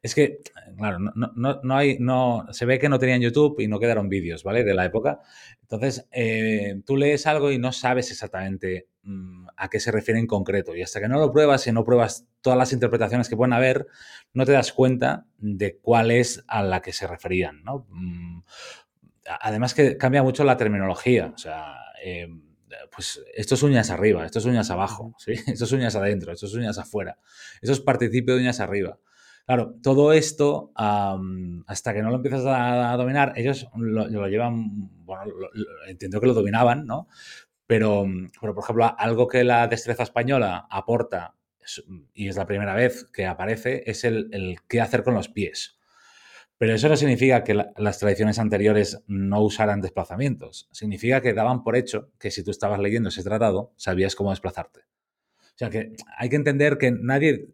[0.03, 0.41] es que,
[0.77, 4.63] claro, no, hay, no, se ve que no tenían YouTube y no quedaron vídeos, ¿vale?
[4.63, 5.21] De la época.
[5.63, 10.27] Entonces, eh, tú lees algo y no sabes exactamente mm, a qué se refiere en
[10.27, 10.75] concreto.
[10.75, 13.87] Y hasta que no lo pruebas y no pruebas todas las interpretaciones que pueden haber,
[14.35, 17.87] no te das cuenta de cuál es a la que se referían, ¿no?
[17.89, 18.43] Mm,
[19.25, 21.73] además que cambia mucho la terminología, o sea...
[22.03, 22.27] Eh,
[22.95, 25.33] pues esto es uñas arriba, esto es uñas abajo, ¿sí?
[25.47, 27.17] esto es uñas adentro, esto es uñas afuera,
[27.61, 28.99] esto es participio de uñas arriba.
[29.45, 35.23] Claro, todo esto, hasta que no lo empiezas a, dominar, ellos lo, llevan, bueno,
[35.85, 37.09] entiendo que lo dominaban, ¿no?
[37.67, 38.05] Pero,
[38.39, 41.35] pero, por ejemplo, algo que la destreza española aporta,
[42.13, 45.77] y es la primera vez que aparece, es el, el qué hacer con los pies.
[46.57, 50.69] Pero eso no significa que las tradiciones anteriores no usaran desplazamientos.
[50.71, 54.81] Significa que daban por hecho que si tú estabas leyendo ese tratado, sabías cómo desplazarte.
[54.81, 57.49] O sea que hay que entender que nadie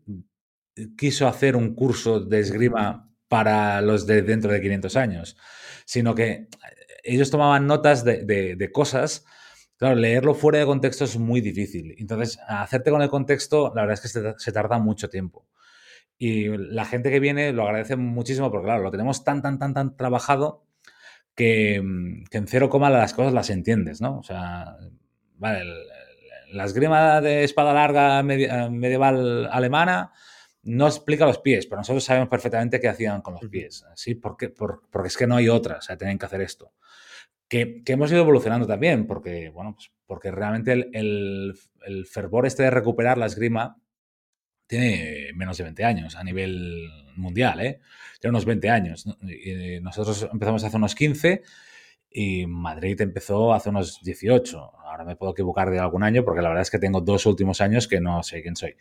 [0.98, 5.38] quiso hacer un curso de esgrima para los de dentro de 500 años,
[5.86, 6.48] sino que
[7.04, 9.26] ellos tomaban notas de, cosas.
[9.78, 11.96] Claro, leerlo fuera de contexto es muy difícil.
[11.98, 15.48] Entonces, hacerte con el contexto, la verdad es que se tarda mucho tiempo.
[16.22, 19.74] Y la gente que viene lo agradece muchísimo porque, claro, lo tenemos tan, tan, tan,
[19.74, 20.66] tan trabajado
[21.34, 24.20] que, mm, en cero coma las cosas las entiendes, ¿no?
[24.20, 24.76] O sea,
[25.38, 25.64] vale,
[26.52, 30.12] la esgrima de espada larga eh, medieval alemana
[30.64, 34.16] no explica los pies, pero nosotros sabemos perfectamente qué hacían con los pies, ¿sí?
[34.16, 36.74] Porque, porque es que no hay otra, o sea, tienen que hacer esto.
[37.48, 42.64] Que, hemos ido evolucionando también, porque, bueno, pues porque realmente el, el, el fervor este
[42.64, 43.78] de recuperar la esgrima
[44.70, 47.80] tiene menos de 20 años a nivel mundial, ¿eh?
[48.22, 49.06] Tiene unos 20 años.
[49.24, 51.42] Y nosotros empezamos hace unos 15
[52.12, 54.60] y Madrid empezó hace unos 18.
[54.86, 57.62] Ahora me puedo equivocar de algún año porque la verdad es que tengo dos últimos
[57.62, 58.76] años que no sé quién soy.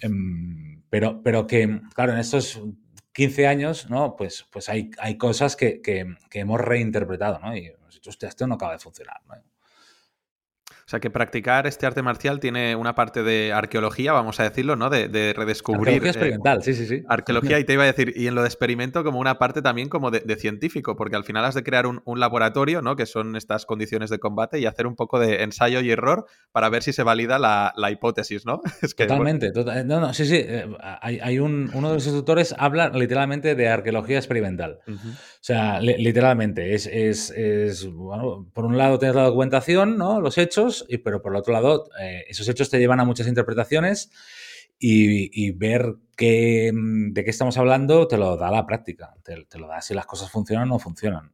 [0.00, 2.62] Em, pero, pero que, claro, en estos
[3.12, 4.16] 15 años, ¿no?
[4.16, 5.82] Pues, pues hay, hay cosas que,
[6.32, 7.54] hemos reinterpretado, ¿no?
[7.54, 9.34] Y hemos dicho, hostia, esto no acaba de funcionar, ¿no?
[10.88, 14.74] O sea, que practicar este arte marcial tiene una parte de arqueología, vamos a decirlo,
[14.74, 14.88] ¿no?
[14.88, 15.96] De, redescubrir.
[15.96, 17.02] Arqueología eh, experimental, sí, sí, sí.
[17.06, 19.90] Arqueología, y te iba a decir, y en lo de experimento como una parte también
[19.90, 22.96] como de, científico, porque al final has de crear un, laboratorio, ¿no?
[22.96, 26.70] Que son estas condiciones de combate y hacer un poco de ensayo y error para
[26.70, 28.62] ver si se valida la, hipótesis, ¿no?
[28.80, 29.52] Es que, Totalmente.
[29.52, 30.36] Tota-, no, no, sí, sí.
[30.38, 30.66] Eh,
[31.02, 34.78] hay, un, uno de los instructores habla literalmente de arqueología experimental.
[34.88, 34.94] O
[35.42, 36.74] sea, literalmente.
[36.74, 40.22] Es, es, es, bueno, por un lado tienes la documentación, ¿no?
[40.22, 44.10] Los hechos pero por el otro lado, eh, esos hechos te llevan a muchas interpretaciones
[44.78, 49.14] y, ver mm, de qué estamos hablando, te lo da la práctica.
[49.22, 51.32] Te, te, lo da si las cosas funcionan o no funcionan.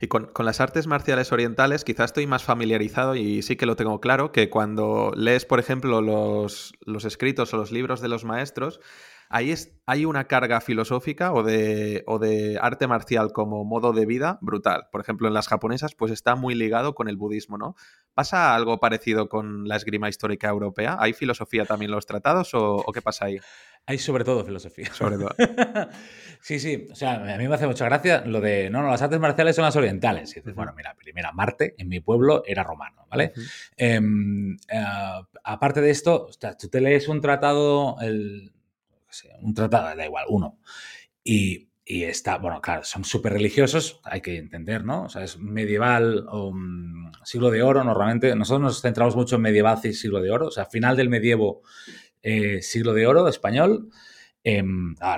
[0.00, 4.00] Y con, las artes marciales orientales quizás estoy más familiarizado y sí que lo tengo
[4.00, 8.80] claro, que cuando lees, por ejemplo, los, los escritos o los libros de los maestros,
[9.34, 14.06] ahí es, hay una carga filosófica o de, o de, arte marcial como modo de
[14.06, 14.86] vida brutal.
[14.92, 17.74] Por ejemplo, en las japonesas, pues está muy ligado con el budismo, ¿no?
[18.14, 20.96] ¿Pasa algo parecido con la esgrima histórica europea?
[21.00, 23.40] ¿Hay filosofía también en los tratados o qué pasa ahí?
[23.86, 24.94] Hay sobre todo filosofía.
[24.94, 25.34] Sobre todo.
[26.40, 26.86] sí, sí.
[26.90, 29.56] O sea, a mí me hace mucha gracia lo de, no, no, las artes marciales
[29.56, 30.30] son las orientales.
[30.32, 33.32] Y dices, bueno, mira, primera, Marte en mi pueblo era romano, ¿vale?
[33.76, 34.84] Em, eh,
[35.42, 38.54] aparte de esto, o tú te lees un tratado, el,
[39.40, 40.58] un tratado, da igual, uno,
[41.22, 45.04] y, y está, bueno, claro, son súper religiosos, hay que entender, ¿no?
[45.04, 48.34] O sea, es medieval mm, siglo de oro normalmente.
[48.34, 51.62] Nosotros nos centramos mucho en medieval y siglo de oro, o sea, final del medievo
[52.22, 53.90] eh, siglo de oro español,
[54.42, 54.62] eh,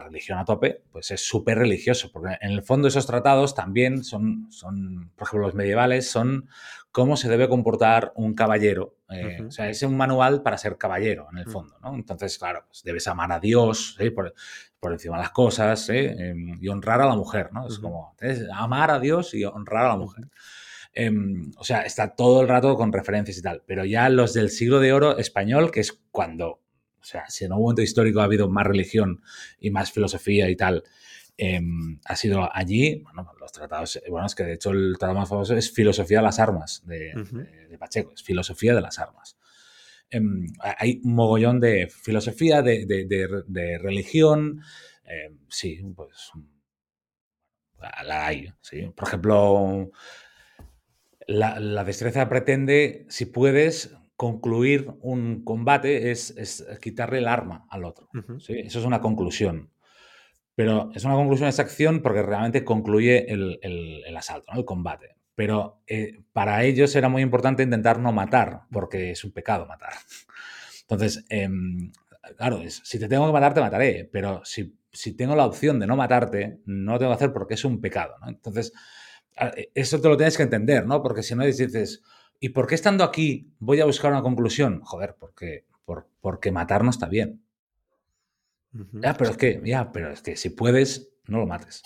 [0.04, 4.46] religión a tope, pues es súper religioso, porque en el fondo esos tratados también son,
[4.50, 6.48] son, por ejemplo, los medievales son
[6.96, 8.96] cómo se debe comportar un caballero.
[9.11, 11.50] Eh, o sea, es un manual para ser caballero, en el mm.
[11.50, 11.94] fondo, ¿no?
[11.94, 17.02] Entonces, claro, pues debes amar a Dios por, encima de las cosas em, y honrar
[17.02, 17.68] a la mujer, ¿no?
[17.68, 18.16] Es como
[18.54, 20.28] amar a Dios y honrar a la mujer.
[20.94, 23.62] Em, o sea, está todo el rato con referencias y tal.
[23.66, 26.62] Pero ya los del siglo de oro español, que es cuando
[26.98, 29.20] o sea, si en un momento histórico ha habido más religión
[29.61, 30.82] y más filosofía y tal,
[31.37, 35.29] em, ha sido allí, bueno, los tratados, bueno, es que de hecho el tratado más
[35.29, 37.12] famoso es Filosofía de las Armas de,
[37.79, 39.37] Pacheco, es Filosofía de las Armas.
[40.11, 44.62] Em, hay un mogollón de filosofía, de, religión,
[45.05, 46.33] em, sí, pues
[48.05, 48.90] la hay, sí.
[48.94, 49.90] Por ejemplo,
[51.27, 58.09] la, la destreza pretende, si puedes, concluir un combate es, quitarle el arma al otro.
[58.38, 59.70] Eso es una conclusión.
[60.56, 65.14] Pero es una conclusión de esa acción porque realmente concluye el, asalto, el combate.
[65.36, 69.92] Pero eh, para ellos era muy importante intentar no matar, porque es un pecado matar.
[70.80, 71.92] Entonces, em,
[72.36, 74.74] claro, si te tengo que matar, te mataré, pero si,
[75.14, 78.16] tengo la opción de no matarte, no lo tengo que hacer porque es un pecado.
[78.26, 78.72] Entonces,
[79.74, 81.02] eso te lo tienes que entender, ¿no?
[81.02, 82.02] Porque si no dices,
[82.40, 84.80] ¿Y por qué estando aquí voy a buscar una conclusión?
[84.82, 87.42] Joder, porque, por, porque matar no está bien.
[88.72, 91.83] Ya, pero es que, ya, pero es que si puedes, no lo mates.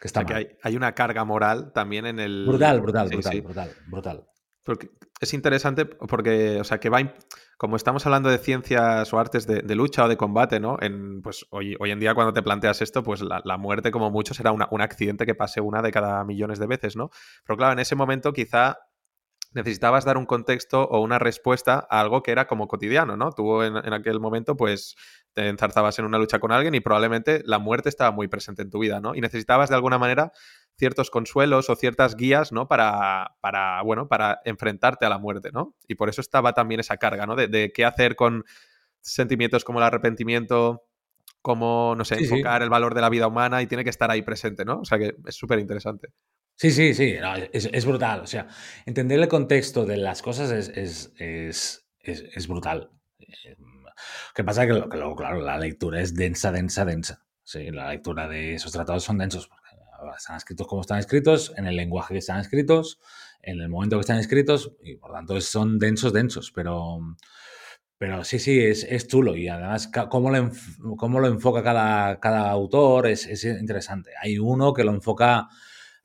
[0.00, 0.26] Que está
[0.62, 2.44] hay, una carga moral también en el.
[2.46, 4.26] Brutal, brutal, brutal, brutal, brutal.
[4.64, 7.14] Porque es interesante porque, o sea, que va.
[7.56, 10.76] Como estamos hablando de ciencias o artes de, lucha o de combate, ¿no?
[10.80, 14.34] En, pues hoy, hoy en día, cuando te planteas esto, pues la, muerte, como mucho,
[14.34, 17.10] será un accidente que pase una de cada millones de veces, ¿no?
[17.46, 18.78] Pero claro, en ese momento quizá
[19.54, 23.32] necesitabas dar un contexto o una respuesta a algo que era como cotidiano, ¿no?
[23.32, 24.96] Tú en, aquel momento, pues,
[25.32, 28.70] te enzarzabas en una lucha con alguien y probablemente la muerte estaba muy presente en
[28.70, 29.14] tu vida, ¿no?
[29.14, 30.32] Y necesitabas de alguna manera
[30.76, 32.66] ciertos consuelos o ciertas guías, ¿no?
[32.66, 35.74] Para, para bueno, para enfrentarte a la muerte, ¿no?
[35.86, 37.36] Y por eso estaba también esa carga, ¿no?
[37.36, 38.44] De, qué hacer con
[39.00, 40.84] sentimientos como el arrepentimiento,
[41.42, 44.22] cómo, no sé, enfocar el valor de la vida humana y tiene que estar ahí
[44.22, 44.80] presente, ¿no?
[44.80, 46.08] O sea que es súper interesante.
[46.56, 47.16] Sí, sí, sí,
[47.52, 48.20] es, brutal.
[48.20, 48.46] O sea,
[48.86, 52.90] entender el contexto de las cosas es, es, brutal.
[54.34, 54.66] ¿Qué pasa?
[54.66, 57.24] Que, que luego, claro, la lectura es densa, densa, densa.
[57.42, 59.50] Sí, la lectura de esos tratados son densos.
[60.16, 63.00] Están escritos como están escritos, en el lenguaje que están escritos,
[63.42, 66.52] en el momento que están escritos, y por tanto son densos, densos.
[66.52, 67.00] Pero,
[67.98, 69.36] pero sí, sí, es, es chulo.
[69.36, 70.50] Y además, cómo lo,
[70.96, 74.10] cómo lo enfoca cada, cada autor es, es interesante.
[74.20, 75.48] Hay uno que lo enfoca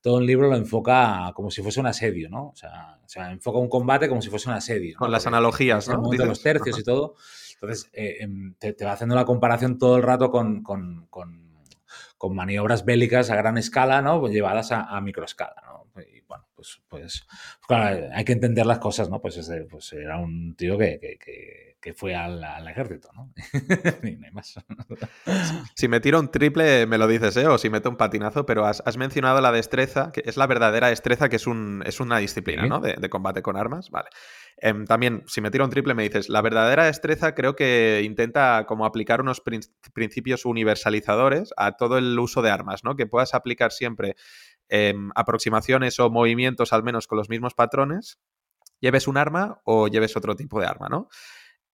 [0.02, 2.48] todo el libro lo enfoca como si fuese un asedio, ¿no?
[2.48, 4.98] O sea, enfoca un combate como si fuese un asedio.
[4.98, 6.02] Con las analogías, ¿no?
[6.10, 7.16] De los tercios y todo.
[7.54, 10.64] Entonces, eh, em, te, va haciendo la comparación todo el rato con,
[12.30, 14.20] maniobras bélicas a gran escala, ¿no?
[14.20, 16.02] Pues llevadas a, a microescala, ¿no?
[16.02, 17.26] Y bueno, pues, pues,
[17.68, 19.20] claro, hay que entender las cosas, ¿no?
[19.20, 23.32] Pues, pues era un tío que que fue al, ejército, ¿no?
[25.76, 27.48] si me tiro un triple, me lo dices, ¿eh?
[27.48, 31.30] O si meto un patinazo, pero has, mencionado la destreza, que es la verdadera destreza,
[31.30, 32.80] que es, un, es una disciplina, ¿no?
[32.80, 34.10] De, combate con armas, vale.
[34.58, 38.66] Em, también, si me tiro un triple, me dices, la verdadera destreza creo que intenta
[38.68, 39.42] como aplicar unos
[39.94, 42.96] principios universalizadores a todo el uso de armas, ¿no?
[42.96, 44.16] Que puedas aplicar siempre
[44.68, 48.20] em, aproximaciones o movimientos al menos con los mismos patrones,
[48.80, 51.08] lleves un arma o lleves otro tipo de arma, ¿no?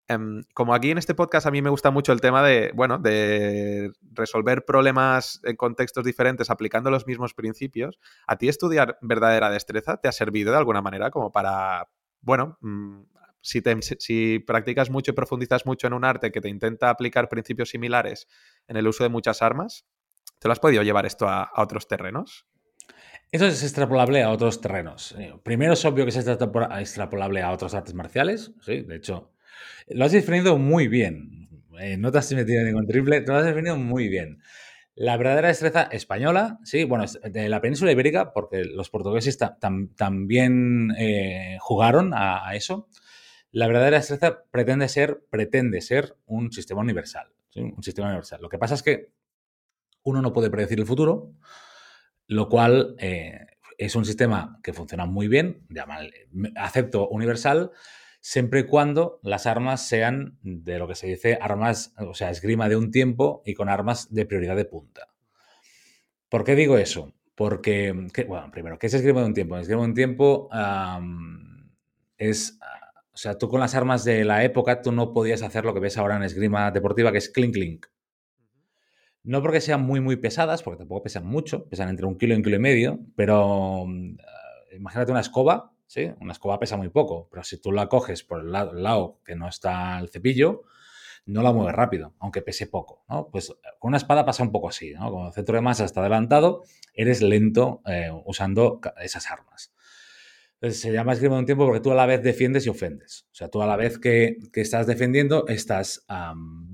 [0.06, 2.98] Em, como aquí en este podcast a mí me gusta mucho el tema de, bueno,
[2.98, 9.96] de resolver problemas en contextos diferentes aplicando los mismos principios, ¿a ti estudiar verdadera destreza
[9.96, 11.88] te ha servido de alguna manera como para,
[12.20, 13.02] bueno, mm,
[13.40, 18.26] Si, practicas mucho y profundizas mucho en un arte que te intenta aplicar principios similares
[18.68, 19.84] en el uso de muchas armas,
[20.38, 22.46] ¿te lo has podido llevar esto a, otros terrenos?
[23.30, 25.14] Eso es extrapolable a otros terrenos.
[25.18, 28.80] Eh, primero es obvio que es extrapolable a otros artes marciales, ¿sí?
[28.80, 29.33] De hecho,
[29.88, 31.48] lo has definido muy bien.
[31.80, 34.40] Eh, no te has metido en ningún triple, te lo has definido muy bien.
[34.96, 39.36] La verdadera destreza española, sí, bueno, de la península ibérica, porque los portugueses
[39.96, 42.88] también eh, jugaron a, eso.
[43.50, 47.32] La verdadera destreza pretende ser, pretende ser un sistema universal.
[47.56, 48.40] Un sistema universal.
[48.40, 49.12] Lo que pasa es que
[50.04, 51.32] uno no puede predecir el futuro,
[52.28, 53.46] lo cual eh,
[53.78, 55.66] es un sistema que funciona muy bien,
[56.56, 57.72] acepto universal,
[58.26, 62.70] siempre y cuando las armas sean de lo que se dice armas, o sea, esgrima
[62.70, 65.08] de un tiempo y con armas de prioridad de punta.
[66.30, 67.12] ¿Por qué digo eso?
[67.34, 67.92] Porque,
[68.26, 69.58] bueno, primero, ¿qué es esgrima de un tiempo?
[69.58, 70.48] Esgrima de un tiempo
[72.16, 72.58] es,
[73.12, 75.80] o sea, tú con las armas de la época, tú no podías hacer lo que
[75.80, 77.86] ves ahora en esgrima deportiva, que es clink clink.
[79.22, 82.38] No porque sean muy, muy pesadas, porque tampoco pesan mucho, pesan entre un kilo y
[82.38, 83.84] un kilo y medio, pero
[84.72, 86.10] imagínate una escoba ¿sí?
[86.20, 89.48] Una escoba pesa muy poco, pero si tú la coges por el lado, que no
[89.48, 90.64] está el cepillo,
[91.26, 93.28] no la mueves rápido, aunque pese poco, ¿no?
[93.30, 95.10] Pues con una espada pasa un poco así, ¿no?
[95.10, 99.72] Como el centro de masa está adelantado, eres lento eh, usando esas armas.
[100.54, 103.26] Entonces se llama esgrima de un tiempo porque tú a la vez defiendes y ofendes.
[103.32, 106.06] O sea, tú a la vez que, estás defendiendo, estás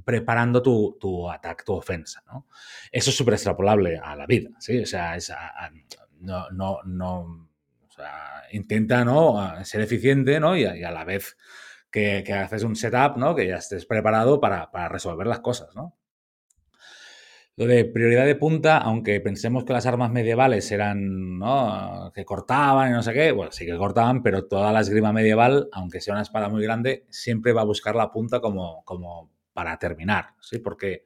[0.04, 2.46] preparando tu, tu ataque, tu ofensa, ¿no?
[2.92, 4.78] Eso es súper extrapolable a la vida, ¿sí?
[4.78, 5.16] O sea,
[6.20, 7.49] no, no, no
[8.52, 9.64] intenta ¿no?
[9.64, 10.56] ser eficiente ¿no?
[10.56, 11.36] y, a, la vez
[11.90, 13.34] que, haces un setup, ¿no?
[13.34, 15.68] que ya estés preparado para, resolver las cosas.
[15.74, 15.96] ¿no?
[17.56, 22.10] Lo de prioridad de punta, aunque pensemos que las armas medievales eran, ¿no?
[22.14, 25.68] Que cortaban y no sé qué, bueno, sí que cortaban, pero toda la esgrima medieval,
[25.72, 29.78] aunque sea una espada muy grande, siempre va a buscar la punta como, como para
[29.78, 30.58] terminar, ¿sí?
[30.58, 31.04] Porque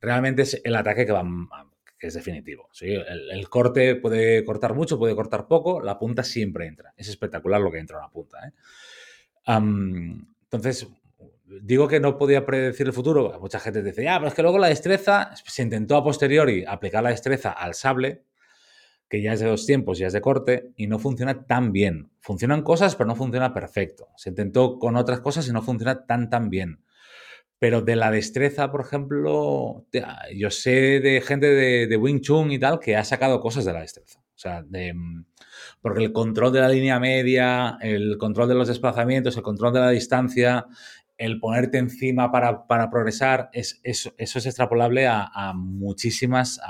[0.00, 1.24] realmente es el ataque que va,
[2.06, 2.68] es definitivo.
[2.72, 2.86] ¿sí?
[2.88, 6.92] El, corte puede cortar mucho, puede cortar poco, la punta siempre entra.
[6.96, 8.38] Es espectacular lo que entra una punta.
[8.46, 8.52] ¿eh?
[9.46, 10.88] entonces,
[11.62, 13.38] digo que no podía predecir el futuro.
[13.40, 17.02] Mucha gente dice, ya, pero es que luego la destreza, se intentó a posteriori aplicar
[17.02, 18.24] la destreza al sable,
[19.08, 22.10] que ya es de dos tiempos, ya es de corte, y no funciona tan bien.
[22.20, 24.08] Funcionan cosas, pero no funciona perfecto.
[24.16, 26.83] Se intentó con otras cosas y no funciona tan, tan bien.
[27.64, 29.86] Pero de la destreza, por ejemplo,
[30.36, 33.80] yo sé de gente de, Wing Chun y tal que ha sacado cosas de la
[33.80, 34.20] destreza.
[34.20, 35.24] O sea, mm,
[35.80, 39.80] porque el control de la línea media, el control de los desplazamientos, el control de
[39.80, 40.66] la distancia,
[41.16, 46.60] el ponerte encima para, progresar, es, eso, es extrapolable a, muchísimas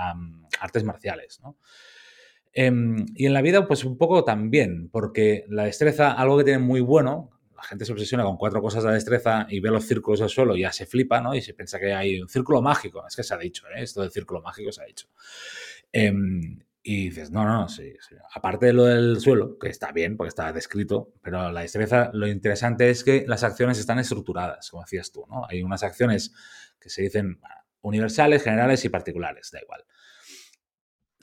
[0.61, 1.40] artes marciales.
[1.42, 1.59] ¿no?
[2.52, 6.61] Em, y en la vida, pues un poco también, porque la destreza, algo que tiene
[6.61, 7.33] muy bueno,
[7.64, 10.61] gente se obsesiona con cuatro cosas de destreza y ve los círculos al suelo y
[10.61, 11.35] ya se flipa, ¿no?
[11.35, 13.05] Y se piensa que hay un círculo mágico.
[13.07, 13.83] Es que se ha dicho, ¿eh?
[13.83, 15.09] Esto del círculo mágico se ha dicho.
[15.92, 17.94] Em, y dices, no, no, sí,
[18.35, 22.27] Aparte de lo del suelo, que está bien porque está descrito, pero la destreza, lo
[22.29, 25.46] interesante es que las acciones están estructuradas, como decías tú, ¿no?
[25.48, 26.35] Hay unas acciones
[26.79, 27.40] que se dicen
[27.81, 29.85] universales, generales y particulares, da igual.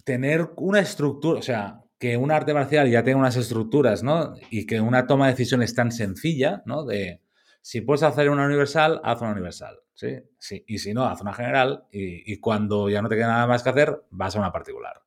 [0.04, 4.34] Tener una estructura, o sea, que un arte marcial ya tenga unas estructuras, ¿no?
[4.50, 6.84] Y que una toma de decisiones tan sencilla, ¿no?
[6.84, 7.22] De
[7.62, 10.18] si puedes hacer una universal, haz una universal, ¿sí?
[10.40, 13.62] sí y si no, haz una general y, cuando ya no te queda nada más
[13.62, 15.00] que hacer, vas a una particular.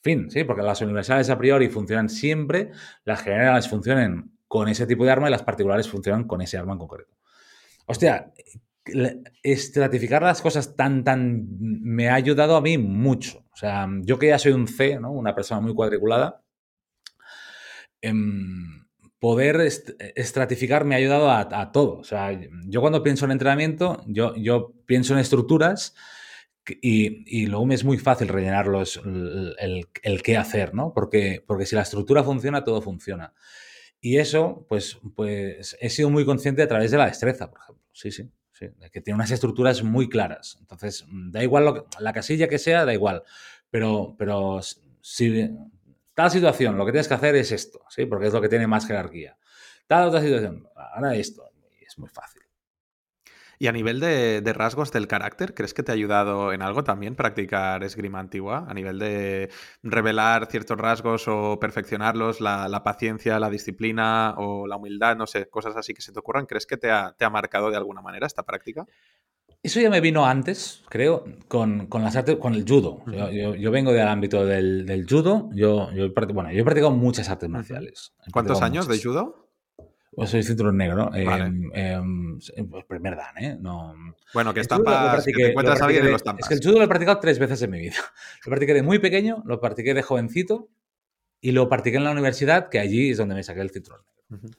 [0.00, 0.44] Fin, ¿sí?
[0.44, 2.70] Porque las universales a priori funcionan siempre,
[3.04, 6.74] las generales funcionan con ese tipo de arma y las particulares funcionan con ese arma
[6.74, 7.16] en concreto.
[7.86, 8.32] Hostia,
[9.42, 13.44] estratificar las cosas tan, tan, me ha ayudado a mí mucho.
[13.52, 15.12] O sea, yo que ya soy un C, ¿no?
[15.12, 16.42] Una persona muy cuadriculada,
[18.00, 18.86] em,
[19.20, 21.98] poder estratificar me ha ayudado a, todo.
[21.98, 25.94] O sea, yo cuando pienso en entrenamiento, yo, yo pienso en estructuras
[26.66, 28.66] y, luego me es muy fácil rellenar
[29.60, 30.92] el, el, qué hacer, ¿no?
[30.92, 33.32] Porque, porque si la estructura funciona, todo funciona.
[34.00, 37.84] Y eso, pues, pues he sido muy consciente a través de la destreza, por ejemplo.
[37.92, 38.32] Sí, sí
[38.90, 40.56] que tiene unas estructuras muy claras.
[40.60, 43.22] Entonces, da igual la casilla que sea, da igual.
[43.70, 44.60] Pero, pero
[45.00, 45.50] si
[46.14, 48.06] tal situación, lo que tienes que hacer es esto, ¿sí?
[48.06, 49.36] Porque es lo que tiene más jerarquía.
[49.86, 51.50] Tal otra situación, ahora esto.
[51.86, 52.41] es muy fácil.
[53.62, 57.14] Y a nivel de, rasgos del carácter, ¿crees que te ha ayudado en algo también
[57.14, 58.66] practicar esgrima antigua?
[58.66, 59.50] A nivel de
[59.84, 65.76] revelar ciertos rasgos o perfeccionarlos, la, paciencia, la disciplina o la humildad, no sé, cosas
[65.76, 68.84] así que se te ocurran, ¿crees que te ha, marcado de alguna manera esta práctica?
[69.62, 73.04] Eso ya me vino antes, creo, con, las artes, con el judo.
[73.06, 75.50] Yo, vengo del ámbito del, judo.
[75.54, 75.88] Yo,
[76.34, 78.12] bueno, yo he practicado muchas artes marciales.
[78.32, 79.41] ¿Cuántos años de judo?
[80.14, 81.16] O soy cinturón negro, ¿no?
[81.16, 82.38] Em, em,
[82.68, 83.56] pues primer dan, ¿eh?
[83.58, 83.94] No.
[84.34, 86.44] Bueno, que estampas, que te encuentras a alguien y lo estampas.
[86.44, 87.94] Es que el judo lo he practicado tres veces en mi vida.
[88.44, 90.68] Lo practiqué de muy pequeño, lo practiqué de jovencito
[91.40, 94.58] y lo practiqué en la universidad, que allí es donde me saqué el cinturón negro.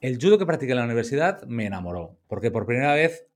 [0.00, 3.26] El judo que practiqué en la universidad me enamoró, porque por primera vez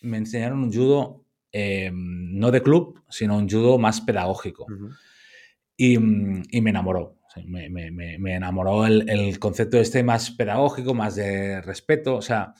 [0.00, 4.66] me enseñaron un judo em, no de club, sino un judo más pedagógico.
[5.76, 12.22] y, y me enamoró me, enamoró el, concepto este más pedagógico, más de respeto, o
[12.22, 12.54] sea,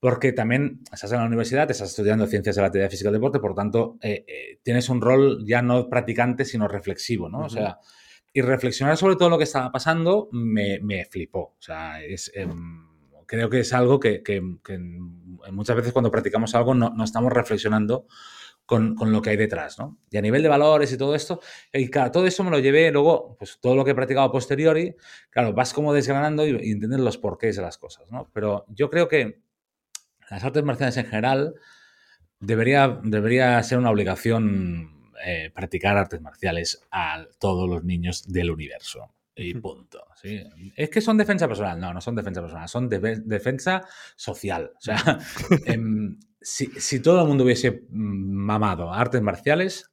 [0.00, 3.40] porque también estás en la universidad, estás estudiando ciencias de la actividad física y deporte,
[3.40, 7.40] por tanto, eh, eh, tienes un rol ya no practicante, sino reflexivo, ¿no?
[7.40, 7.78] O sea,
[8.32, 12.30] y reflexionar sobre todo lo que estaba pasando me, flipó, o sea, es...
[12.34, 12.86] Em,
[13.26, 14.22] creo que es algo que,
[15.52, 18.06] muchas veces cuando practicamos algo no, no estamos reflexionando
[18.68, 19.98] con, lo que hay detrás, ¿no?
[20.10, 21.40] Y a nivel de valores y todo esto,
[21.72, 24.94] y claro, todo eso me lo llevé luego, pues todo lo que he practicado posteriori,
[25.30, 28.30] claro, vas como desgranando y, y entiendes los porqués de las cosas, ¿no?
[28.34, 29.40] Pero yo creo que
[30.30, 31.54] las artes marciales en general
[32.40, 39.14] debería, debería ser una obligación eh, practicar artes marciales a todos los niños del universo.
[39.34, 40.04] Y punto.
[40.20, 40.42] ¿sí?
[40.76, 41.80] Es que son defensa personal.
[41.80, 44.72] No, no son defensa personal, son defensa social.
[44.76, 44.96] O sea,
[46.40, 49.90] si, todo el mundo hubiese mamado artes marciales,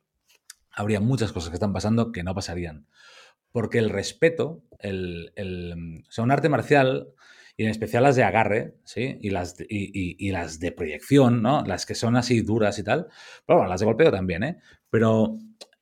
[0.72, 2.88] habría muchas cosas que están pasando que no pasarían.
[3.52, 5.32] Porque el respeto, el,
[6.08, 7.10] o sea, un arte marcial,
[7.58, 9.18] y en especial las de agarre, ¿sí?
[9.22, 11.64] Y las de, y, las de proyección, ¿no?
[11.64, 13.08] Las que son así duras y tal.
[13.46, 14.58] Pero bueno, las de golpeo también, ¿eh?
[14.90, 15.38] Pero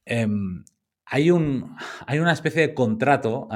[0.05, 0.63] em,
[1.05, 3.47] hay, un, hay una especie de contrato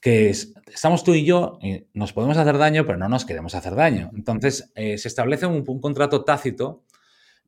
[0.00, 1.58] que estamos tú y yo,
[1.92, 4.10] nos podemos hacer daño, pero no nos queremos hacer daño.
[4.14, 6.84] Entonces, eh, se establece un, contrato tácito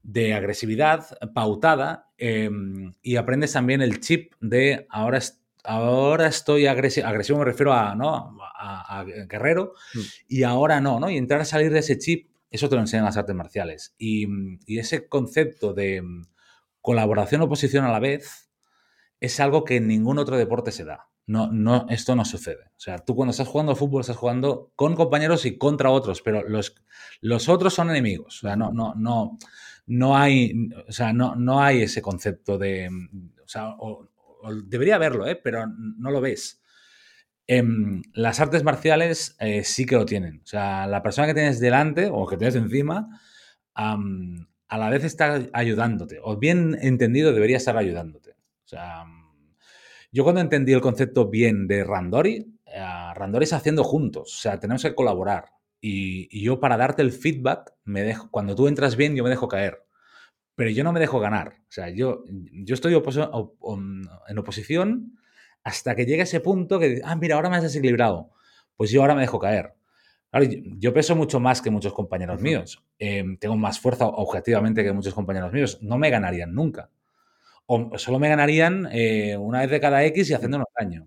[0.03, 5.20] de agresividad pautada em, y aprendes también el chip de ahora,
[5.62, 8.36] ahora estoy agresivo, agresivo me refiero a, ¿no?
[8.59, 10.01] a, guerrero, mm.
[10.28, 11.11] y ahora no, ¿no?
[11.11, 13.94] Y entrar a salir de ese chip, eso te lo enseñan las artes marciales.
[13.96, 14.26] Y,
[14.66, 16.03] y ese concepto de
[16.80, 18.51] colaboración oposición a la vez
[19.20, 21.11] es algo que en ningún otro deporte se da.
[21.30, 22.64] No, no, esto no sucede.
[22.70, 26.42] O sea, tú cuando estás jugando fútbol estás jugando con compañeros y contra otros, pero
[26.48, 26.74] los,
[27.20, 28.38] los otros son enemigos.
[28.38, 29.38] O sea, no, no, no,
[29.86, 32.90] no hay, o sea, no, no hay ese concepto de,
[33.44, 33.76] o sea,
[34.64, 35.36] debería haberlo, ¿eh?
[35.36, 36.60] pero no lo ves.
[37.46, 40.40] En las artes marciales eh, sí que lo tienen.
[40.42, 43.20] O sea, la persona que tienes delante o que tienes encima,
[43.74, 43.96] a
[44.78, 46.18] la vez está ayudándote.
[46.24, 48.32] O bien entendido, debería estar ayudándote.
[48.32, 49.04] O sea,
[50.12, 54.58] yo cuando entendí el concepto bien de Randori, eh, Randori es haciendo juntos, o sea,
[54.58, 55.52] tenemos que colaborar.
[55.80, 59.48] Y, yo para darte el feedback, me dejo, cuando tú entras bien, yo me dejo
[59.48, 59.82] caer.
[60.54, 61.54] Pero yo no me dejo ganar.
[61.62, 65.18] O sea, yo, yo estoy en oposición
[65.64, 68.30] hasta que llegue ese punto que, ah, mira, ahora me has desequilibrado.
[68.76, 69.74] Pues yo ahora me dejo caer.
[70.78, 72.84] yo, peso mucho más que muchos compañeros míos.
[72.98, 75.78] Em, tengo más fuerza objetivamente que muchos compañeros míos.
[75.80, 76.90] No me ganarían nunca
[77.72, 81.06] o solo me ganarían eh, una vez de cada X y haciéndonos daño.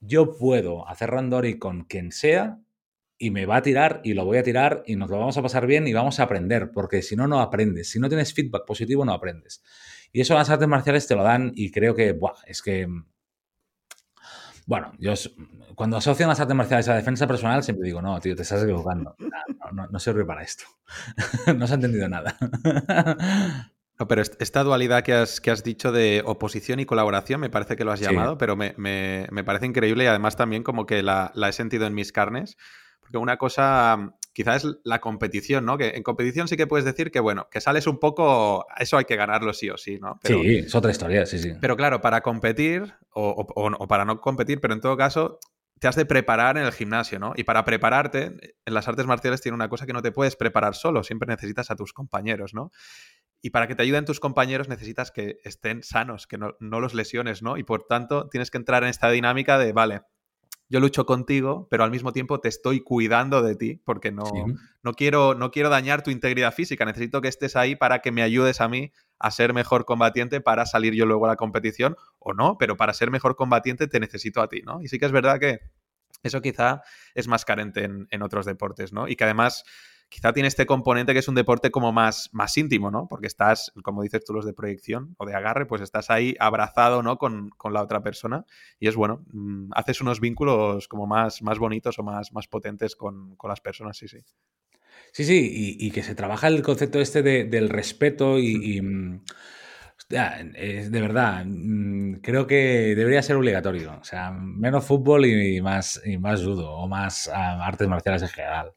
[0.00, 2.58] Yo puedo hacer randori con quien sea
[3.18, 5.42] y me va a tirar y lo voy a tirar y nos lo vamos a
[5.42, 7.88] pasar bien y vamos a aprender, porque si no, no aprendes.
[7.88, 9.62] Si no tienes feedback positivo, no aprendes.
[10.10, 12.88] Y eso las artes marciales te lo dan y creo que, es que...
[14.66, 15.14] Bueno, yo
[15.76, 19.14] cuando asocian las artes marciales a defensa personal siempre digo, no, tío, te estás equivocando.
[19.60, 20.64] No, no, no sirve para esto.
[21.56, 22.36] no se ha entendido nada.
[24.08, 27.84] Pero esta dualidad que has, que has dicho de oposición y colaboración, me parece que
[27.84, 28.74] lo has llamado, pero me,
[29.44, 32.56] parece increíble y además también como que la, he sentido en mis carnes.
[33.00, 35.76] Porque una cosa quizás es la competición, ¿no?
[35.76, 39.04] Que en competición sí que puedes decir que, bueno, que sales un poco, eso hay
[39.04, 40.20] que ganarlo sí o sí, ¿no?
[40.22, 41.52] sí, es otra historia, sí, sí.
[41.60, 45.40] Pero claro, para competir o, o, para no competir, pero en todo caso,
[45.80, 47.32] te has de preparar en el gimnasio, ¿no?
[47.36, 50.74] Y para prepararte, en las artes marciales tiene una cosa que no te puedes preparar
[50.74, 52.70] solo, siempre necesitas a tus compañeros, ¿no?
[53.42, 57.42] Y para que te ayuden tus compañeros necesitas que estén sanos, que no, los lesiones,
[57.42, 57.56] ¿no?
[57.56, 60.02] Y por tanto tienes que entrar en esta dinámica de, vale,
[60.68, 64.24] yo lucho contigo, pero al mismo tiempo te estoy cuidando de ti, porque no,
[64.82, 68.22] no, quiero, no quiero dañar tu integridad física, necesito que estés ahí para que me
[68.22, 72.34] ayudes a mí a ser mejor combatiente para salir yo luego a la competición, o
[72.34, 74.80] no, pero para ser mejor combatiente te necesito a ti, ¿no?
[74.80, 75.58] Y sí que es verdad que
[76.22, 76.82] eso quizá
[77.14, 79.08] es más carente en, en otros deportes, ¿no?
[79.08, 79.64] Y que además
[80.10, 83.06] quizá tiene este componente que es un deporte como más, más íntimo, ¿no?
[83.08, 87.02] Porque estás, como dices tú, los de proyección o de agarre, pues estás ahí abrazado,
[87.02, 87.16] ¿no?
[87.16, 88.44] Con, la otra persona
[88.80, 92.96] y es bueno, mm, haces unos vínculos como más, más bonitos o más, más potentes
[92.96, 94.18] con, las personas, sí, sí.
[95.12, 99.20] Sí, sí, y, que se trabaja el concepto este del respeto y, mm,
[100.08, 103.98] de verdad, mm, creo que debería ser obligatorio.
[104.00, 108.28] O sea, menos fútbol y más, y más judo o más ah, artes marciales en
[108.28, 108.72] general.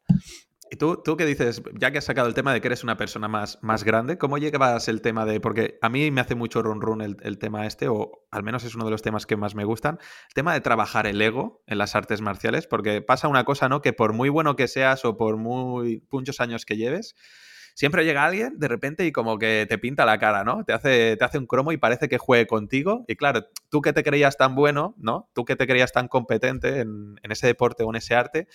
[0.74, 2.98] ¿Y tú, tú qué dices, ya que has sacado el tema de que eres una
[2.98, 6.64] persona más, más grande, ¿cómo llevas el tema de, porque a mí me hace mucho
[6.64, 9.38] run run el, el, tema este, o al menos es uno de los temas que
[9.38, 10.00] más me gustan,
[10.30, 13.84] el tema de trabajar el ego en las artes marciales, porque pasa una cosa, ¿no?
[13.84, 17.14] Que por muy bueno que seas o por muy muchos años que lleves,
[17.76, 20.64] siempre llega alguien de repente y como que te pinta la cara, ¿no?
[20.64, 23.06] Te hace, te hace un cromo y parece que juegue contigo.
[23.08, 25.30] Y claro, tú que te creías tan bueno, ¿no?
[25.34, 28.48] Tú que te creías tan competente en, en ese deporte o en ese arte,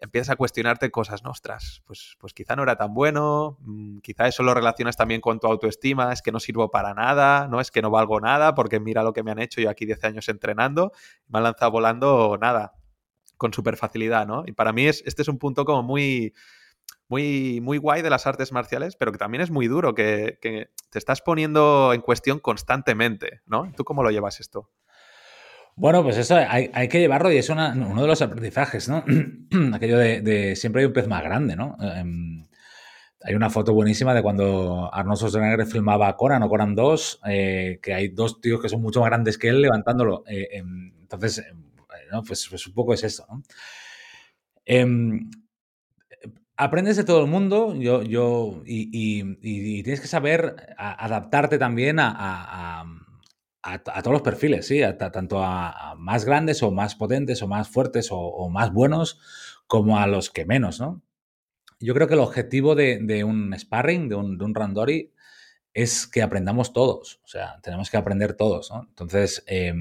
[0.00, 1.30] empiezas a cuestionarte cosas, ¿no?
[1.30, 5.38] Ostras, pues, pues quizá no era tan bueno, mm, quizá eso lo relacionas también con
[5.38, 7.60] tu autoestima, es que no sirvo para nada, ¿no?
[7.60, 10.02] Es que no valgo nada porque mira lo que me han hecho yo aquí 10
[10.04, 10.92] años entrenando,
[11.28, 12.72] me han lanzado volando nada,
[13.36, 14.44] con súper facilidad, ¿no?
[14.46, 16.34] Y para mí es, este es un punto como muy,
[17.08, 20.70] muy, muy guay de las artes marciales, pero que también es muy duro, que, que
[20.90, 23.70] te estás poniendo en cuestión constantemente, ¿no?
[23.76, 24.70] ¿Tú cómo lo llevas esto?
[25.80, 29.02] Bueno, pues eso hay, hay, que llevarlo y es uno de los aprendizajes, ¿no?
[29.72, 31.74] Aquello de, siempre hay un pez más grande, ¿no?
[31.80, 32.44] Um,
[33.22, 37.94] hay una foto buenísima de cuando Arnold Schwarzenegger filmaba Conan o Conan 2, eh, que
[37.94, 40.22] hay dos tíos que son mucho más grandes que él levantándolo.
[40.26, 40.62] Eh, eh,
[41.00, 41.46] entonces,
[42.12, 42.24] ¿no?
[42.24, 43.42] pues, pues, un poco es eso, ¿no?
[44.66, 45.30] Em,
[46.58, 52.84] aprendes de todo el mundo yo, yo, y, tienes que saber adaptarte también a
[53.62, 57.48] a, a, todos los perfiles, sí, a, tanto a, más grandes o más potentes o
[57.48, 59.18] más fuertes o, o, más buenos
[59.66, 61.02] como a los que menos, ¿no?
[61.78, 65.12] Yo creo que el objetivo de, de un sparring, de un, de un, randori,
[65.72, 68.86] es que aprendamos todos, o sea, tenemos que aprender todos, ¿no?
[68.88, 69.72] Entonces, eh,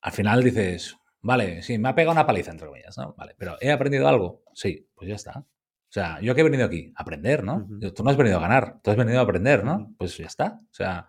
[0.00, 3.14] al final dices, vale, sí, me ha pegado una paliza, entre comillas, ¿no?
[3.16, 4.42] Vale, pero ¿he aprendido algo?
[4.54, 5.40] Sí, pues ya está.
[5.40, 7.56] O sea, yo que he venido aquí, aprender, ¿no?
[7.56, 7.94] Uh -huh.
[7.94, 9.94] Tú no has venido a ganar, tú has venido a aprender, ¿no?
[9.98, 10.60] Pues ya está.
[10.70, 11.08] O sea,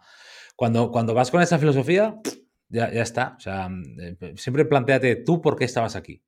[0.59, 2.19] cuando, cuando vas con esa filosofía,
[2.67, 3.35] ya, ya está.
[3.37, 3.69] O sea,
[4.01, 6.21] eh, siempre planteate tú por qué estabas aquí.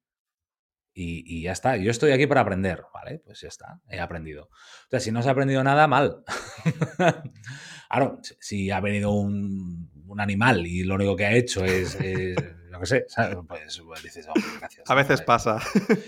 [0.93, 1.75] Y, y, ya está.
[1.75, 3.19] Yo estoy aquí para aprender, ¿vale?
[3.25, 4.45] Pues ya está, he aprendido.
[4.45, 6.23] O sea, si no has aprendido nada, mal.
[7.89, 12.37] claro, si ha venido un, un, animal y lo único que ha hecho es, es
[12.69, 13.37] lo que sé, ¿sabes?
[13.45, 14.89] Pues, pues dices, oh, gracias.
[14.89, 15.59] A veces pasa.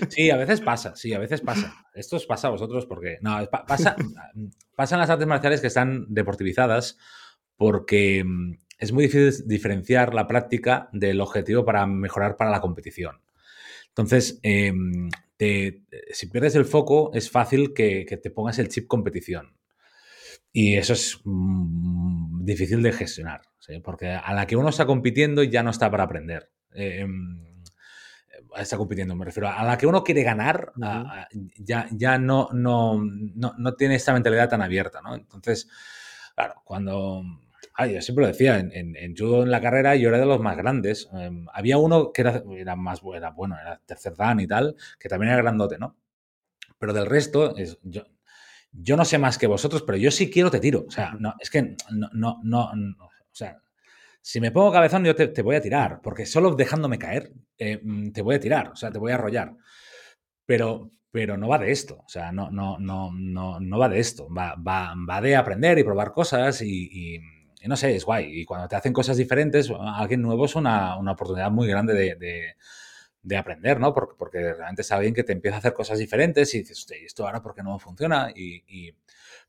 [0.08, 1.74] Sí, a veces pasa, sí, a veces pasa.
[1.94, 3.98] Esto os pasa a vosotros porque, no, pasa,
[4.78, 6.98] pasan las artes marciales que están deportivizadas
[7.58, 13.22] porque mm, es muy difícil diferenciar la práctica del objetivo para mejorar para la competición.
[13.90, 14.74] Entonces, eh,
[15.38, 19.56] te, si pierdes el foco, es fácil que, que, te pongas el chip competición.
[20.52, 23.80] Y eso es mm, difícil de gestionar, ¿sí?
[23.80, 26.52] porque a la que uno está compitiendo ya no está para aprender.
[26.74, 27.08] Eh,
[28.58, 29.50] está compitiendo, me refiero.
[29.50, 31.08] A la que uno quiere ganar, uh -huh.
[31.08, 31.28] a,
[31.58, 35.02] ya, ya no, no, no, no, tiene esta mentalidad tan abierta.
[35.02, 35.16] ¿no?
[35.16, 35.70] Entonces,
[36.36, 37.24] claro, cuando
[37.76, 40.26] Ay, yo siempre lo decía, en, en, en, judo en la carrera yo era de
[40.26, 41.10] los más grandes.
[41.14, 45.10] Eh, había uno que era, era más era, bueno, era tercer dan y tal, que
[45.10, 45.98] también era grandote, ¿no?
[46.78, 48.04] Pero del resto, es, yo,
[48.72, 50.86] yo no sé más que vosotros, pero yo sí quiero te tiro.
[50.88, 53.60] O sea, no, es que no, no, no, no o sea,
[54.22, 57.82] si me pongo cabezón yo te, te, voy a tirar, porque solo dejándome caer eh,
[58.14, 59.56] te voy a tirar, o sea, te voy a arrollar.
[60.46, 64.00] Pero, pero no va de esto, o sea, no, no, no, no, no va de
[64.00, 67.20] esto, va, va, va de aprender y probar cosas y, y
[67.64, 68.42] y no sé, es guay.
[68.42, 72.16] Y cuando te hacen cosas diferentes, alguien nuevo es una, una oportunidad muy grande de,
[72.16, 72.58] de,
[73.22, 73.94] de, aprender, ¿no?
[73.94, 76.98] Porque, porque realmente es alguien que te empieza a hacer cosas diferentes y dices, hostia,
[77.02, 78.32] ¿y esto ahora por qué no funciona?
[78.36, 78.94] Y.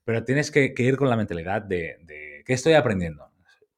[0.04, 3.32] Pero tienes que, que, ir con la mentalidad de, de, ¿qué estoy aprendiendo?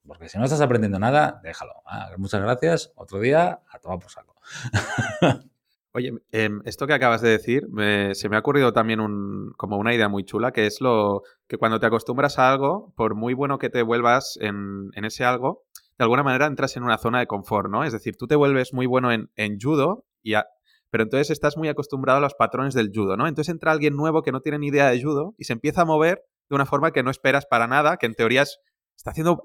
[0.06, 1.82] Porque si no estás aprendiendo nada, déjalo.
[1.86, 2.92] Ah, muchas gracias.
[2.96, 4.36] Otro día, a tomar por saco.
[5.96, 9.78] Oye, eh, esto que acabas de decir, me, se me ha ocurrido también un, como
[9.78, 13.32] una idea muy chula, que es lo que cuando te acostumbras a algo, por muy
[13.32, 15.64] bueno que te vuelvas en, ese algo,
[15.96, 17.82] de alguna manera entras en una zona de confort, ¿no?
[17.82, 20.34] Es decir, tú te vuelves muy bueno en, judo, y
[20.90, 23.26] pero entonces estás muy acostumbrado a los patrones del judo, ¿no?
[23.26, 25.86] Entonces entra alguien nuevo que no tiene ni idea de judo y se empieza a
[25.86, 28.58] mover de una forma que no esperas para nada, que en teoría es,
[28.98, 29.40] está haciendo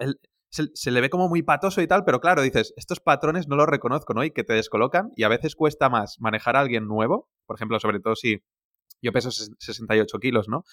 [0.52, 3.56] se, se, le ve como muy patoso y tal, pero claro, dices, estos patrones no
[3.56, 4.24] los reconozco, ¿no?
[4.24, 7.80] Y que te descolocan y a veces cuesta más manejar a alguien nuevo, por ejemplo,
[7.80, 8.44] sobre todo si
[9.02, 10.64] yo peso 68 kilos, ¿no?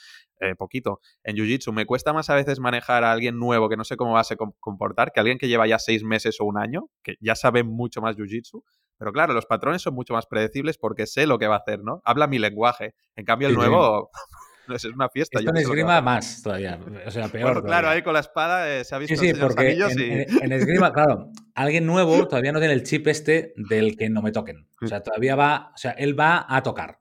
[0.40, 1.00] Eh, poquito.
[1.22, 4.12] En Jiu-Jitsu me cuesta más a veces manejar a alguien nuevo que no sé cómo
[4.12, 7.16] va a se comportar que alguien que lleva ya seis meses o un año, que
[7.20, 8.62] ya sabe mucho más Jiu-Jitsu.
[8.98, 11.82] Pero claro, los patrones son mucho más predecibles porque sé lo que va a hacer,
[11.82, 12.02] ¿no?
[12.04, 12.94] Habla mi lenguaje.
[13.16, 14.10] En cambio, el sí, nuevo...
[14.12, 14.47] Sí.
[14.68, 15.38] No, es una fiesta.
[15.38, 17.54] Esto en esgrima más todavía, o sea, peor.
[17.54, 20.02] Bueno, claro, ahí con la espada eh, se ha visto sí, sí, porque en, y...
[20.02, 24.22] en, en, esgrima, claro, alguien nuevo todavía no tiene el chip este del que no
[24.22, 24.68] me toquen.
[24.80, 27.00] O sea, todavía va, o sea, él va a tocar.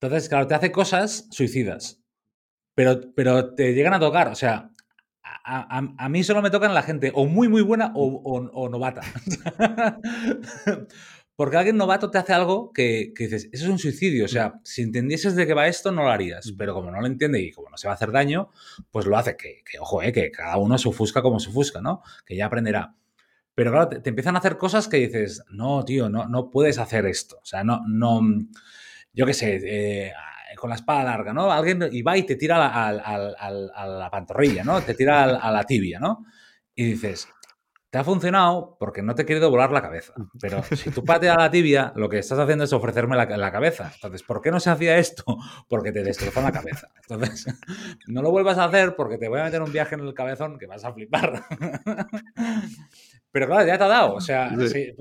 [0.00, 2.02] Entonces, claro, te hace cosas suicidas,
[2.74, 4.28] pero, pero te llegan a tocar.
[4.28, 4.70] O sea,
[5.44, 9.02] a, mí solo me tocan la gente o muy, muy buena o, novata.
[11.36, 14.26] Porque alguien novato te hace algo que, dices, eso es un suicidio.
[14.26, 16.52] O sea, si entendieses de qué va esto, no lo harías.
[16.58, 18.50] Pero como no lo entiende y como no se va a hacer daño,
[18.90, 19.36] pues lo hace.
[19.36, 22.02] Que, ojo, eh, que cada uno se ofusca como se ofusca, ¿no?
[22.26, 22.94] Que ya aprenderá.
[23.54, 27.06] Pero claro, te, empiezan a hacer cosas que dices, no, tío, no, no puedes hacer
[27.06, 27.38] esto.
[27.42, 28.20] O sea, no, no,
[29.12, 30.12] yo qué sé, eh,
[30.56, 31.50] con la espada larga, ¿no?
[31.50, 34.80] Alguien y va y te tira a la, pantorrilla, ¿no?
[34.82, 36.24] Te tira a la tibia, ¿no?
[36.74, 37.28] Y dices,
[37.90, 40.14] te ha funcionado porque no te he querido volar la cabeza.
[40.40, 43.90] Pero si tú pateas la tibia, lo que estás haciendo es ofrecerme la, cabeza.
[43.94, 45.24] Entonces, ¿por qué no se hacía esto?
[45.68, 46.88] Porque te destrozan la cabeza.
[47.02, 47.46] Entonces,
[48.06, 50.58] no lo vuelvas a hacer porque te voy a meter un viaje en el cabezón
[50.58, 51.42] que vas a flipar.
[53.32, 54.14] Pero claro, ya te ha dado.
[54.14, 54.52] O sea,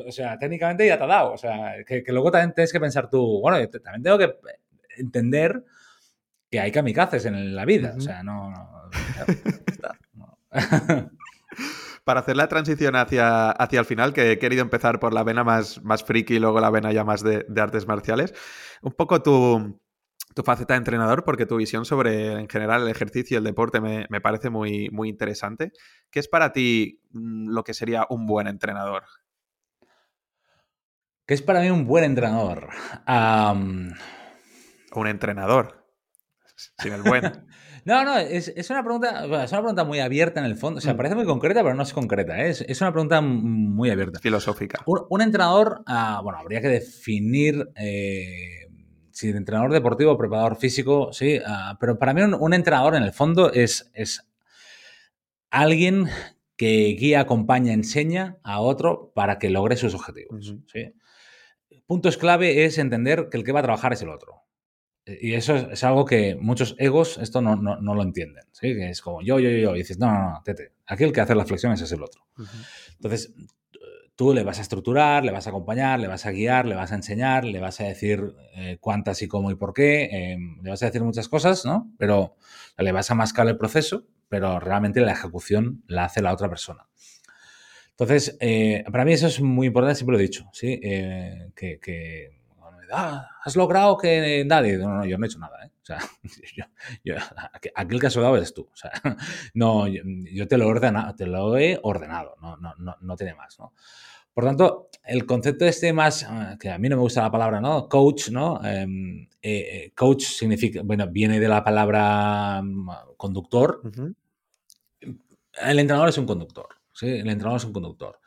[0.08, 1.34] o sea técnicamente ya te ha dado.
[1.34, 4.36] O sea, que, luego también tienes que pensar tú, bueno, también tengo que
[4.98, 5.64] entender
[6.50, 7.94] que hay kamikazes en la vida.
[7.96, 8.52] O sea, no.
[12.10, 15.44] Para hacer la transición hacia, hacia el final, que he querido empezar por la vena
[15.44, 18.34] más, más friki y luego la vena ya más de, artes marciales,
[18.82, 19.80] un poco tu,
[20.34, 23.80] tu, faceta de entrenador, porque tu visión sobre, en general, el ejercicio y el deporte
[23.80, 25.72] me, parece muy, muy interesante.
[26.10, 29.04] ¿Qué es para ti mm, lo que sería un buen entrenador?
[31.28, 32.70] ¿Qué es para mí un buen entrenador?
[33.06, 33.94] un
[35.06, 35.86] entrenador.
[36.80, 37.22] Sin el buen.
[37.90, 40.78] no, no, es, una pregunta, es una pregunta muy abierta en el fondo.
[40.78, 40.98] O sea, mm.
[40.98, 42.40] parece muy concreta, pero no es concreta.
[42.40, 42.50] ¿eh?
[42.50, 44.20] Es, una pregunta muy abierta.
[44.20, 44.84] Filosófica.
[44.86, 48.68] Un, entrenador, ah, bueno, habría que definir eh,
[49.12, 51.40] si entrenador deportivo o preparador físico, sí.
[51.46, 54.30] Ah, pero para mí un, entrenador en el fondo es, es
[55.50, 56.06] alguien
[56.58, 60.56] que guía, acompaña, enseña a otro para que logre sus objetivos.
[61.88, 64.44] Puntos clave es entender que el que va a trabajar es el otro.
[65.22, 68.44] Y eso es, algo que muchos egos esto no, lo entienden.
[68.52, 68.76] ¿sí?
[68.76, 70.74] Que es como yo, yo, yo, Y dices, no, no, no, tete.
[70.86, 72.22] Aquí el que hace las flexiones es el otro.
[72.96, 73.34] Entonces,
[74.16, 76.92] tú le vas a estructurar, le vas a acompañar, le vas a guiar, le vas
[76.92, 80.70] a enseñar, le vas a decir eh, cuántas y cómo y por qué, em, le
[80.70, 81.90] vas a decir muchas cosas, ¿no?
[81.98, 82.36] Pero
[82.78, 86.86] le vas a mascar el proceso, pero realmente la ejecución la hace la otra persona.
[87.92, 90.80] Entonces, eh, para mí eso es muy importante, siempre lo he dicho, ¿sí?
[90.84, 92.39] Eh, que
[92.92, 94.78] ah, has logrado que nadie.
[94.78, 95.72] No, no, yo no he hecho nada, ¿eh?
[95.82, 96.00] O sea,
[97.04, 97.16] yo,
[97.54, 98.70] aquí el que has dado eres tú.
[98.72, 98.92] O sea,
[99.54, 103.36] no, yo, te, lo he ordenado, te lo he ordenado, no, no, no, no tiene
[103.36, 103.74] más, ¿no?
[104.34, 107.60] Por tanto, el concepto este más, ah, que a mí no me gusta la palabra,
[107.60, 107.90] ¿no?
[107.90, 108.64] Coach, ¿no?
[108.64, 113.82] Em, eh, eh, coach significa, bueno, viene de la palabra mm, conductor.
[115.02, 117.08] El entrenador es un conductor, ¿sí?
[117.08, 118.20] El entrenador es un conductor.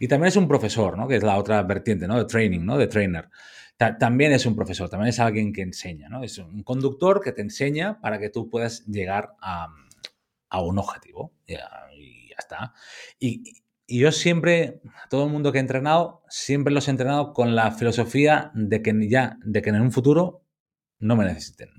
[0.00, 1.06] Y también es un profesor, ¿no?
[1.06, 2.18] Que es la otra vertiente, ¿no?
[2.18, 2.78] De training, ¿no?
[2.78, 3.28] De trainer
[3.98, 6.22] también es un profesor, también es alguien que enseña, ¿no?
[6.22, 9.68] Es un conductor que te enseña para que tú puedas llegar a,
[10.62, 12.74] un objetivo y ya, está.
[13.18, 13.54] Y,
[13.88, 18.52] yo siempre, todo el mundo que he entrenado, siempre los he entrenado con la filosofía
[18.54, 20.44] de que ya, de que en un futuro
[21.00, 21.70] no me necesiten.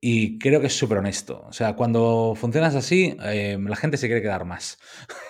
[0.00, 1.44] Y creo que es súper honesto.
[1.46, 4.78] O sea, cuando funcionas así, eh, la gente se quiere quedar más.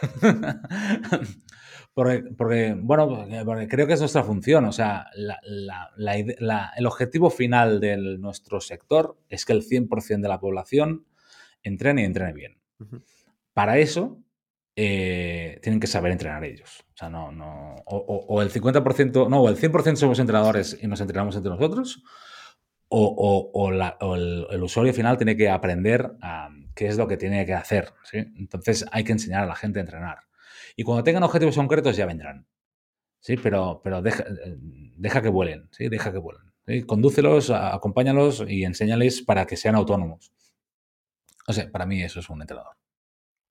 [1.94, 3.26] Porque, bueno,
[3.68, 4.64] creo que es nuestra función.
[4.64, 11.06] O sea, el objetivo final de nuestro sector es que el 100% de la población
[11.62, 12.58] entrene y entrene bien.
[13.52, 14.22] Para eso,
[14.74, 16.84] eh, tienen que saber entrenar ellos.
[16.94, 21.00] O sea, no, no, o, el 50%, no, o el 100% somos entrenadores y nos
[21.00, 22.02] entrenamos entre nosotros,
[22.88, 26.12] o, el, usuario final tiene que aprender
[26.74, 27.92] qué es lo que tiene que hacer.
[28.12, 30.18] Entonces hay que enseñar a la gente a entrenar.
[30.76, 32.46] Y cuando tengan objetivos concretos ya vendrán.
[33.20, 34.24] Sí, pero, pero deja,
[34.96, 35.88] deja que vuelen, ¿sí?
[35.88, 36.42] Deja que vuelen.
[36.86, 40.32] Condúcelos, acompáñalos y enséñales para que sean autónomos.
[41.46, 42.76] O sea, para mí eso es un entrenador.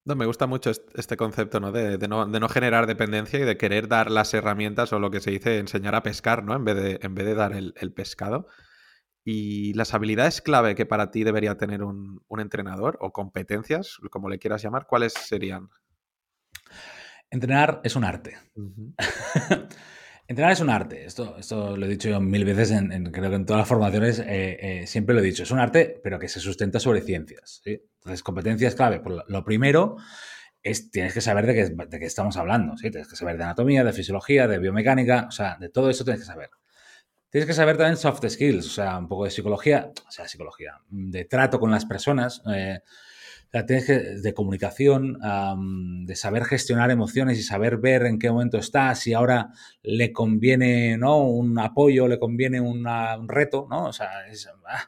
[0.03, 1.71] No, me gusta mucho este concepto, ¿no?
[1.71, 5.59] De, no, generar dependencia y de querer dar las herramientas o lo que se dice
[5.59, 6.55] enseñar a pescar, ¿no?
[6.55, 8.47] En vez de, en vez de dar el, pescado.
[9.23, 14.29] Y las habilidades clave que para ti debería tener un, un entrenador o competencias, como
[14.29, 15.69] le quieras llamar, ¿cuáles serían?
[17.31, 18.37] Entrenar es un arte.
[20.27, 21.05] Entrenar es un arte.
[21.05, 24.19] Esto, esto lo he dicho yo mil veces, en, creo que en todas las formaciones
[24.19, 25.43] eh, eh, siempre lo he dicho.
[25.43, 27.61] Es un arte, pero que se sustenta sobre ciencias.
[27.65, 28.99] Entonces, competencias clave.
[28.99, 29.95] Por lo, primero
[30.61, 32.75] es tienes que saber de qué, de qué estamos hablando.
[32.77, 32.91] ¿sí?
[32.91, 35.25] Tienes que saber de anatomía, de fisiología, de biomecánica.
[35.29, 36.49] O sea, de todo eso tienes que saber.
[37.29, 40.73] Tienes que saber también soft skills, o sea, un poco de psicología, o sea, psicología,
[40.89, 42.41] de trato con las personas.
[42.53, 42.81] Eh,
[43.51, 45.17] tienes que, de comunicación,
[46.05, 49.51] de saber gestionar emociones y saber ver en qué momento está, si ahora
[49.83, 51.19] le conviene ¿no?
[51.19, 52.85] un apoyo, le conviene un
[53.27, 53.87] reto, ¿no?
[53.87, 54.87] O sea, es, ah,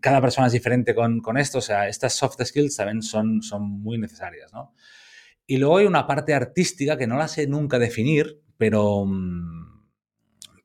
[0.00, 3.98] cada persona es diferente con, esto, o sea, estas soft skills también son, son muy
[3.98, 4.74] necesarias, ¿no?
[5.46, 9.82] Y luego hay una parte artística que no la sé nunca definir, pero, mm,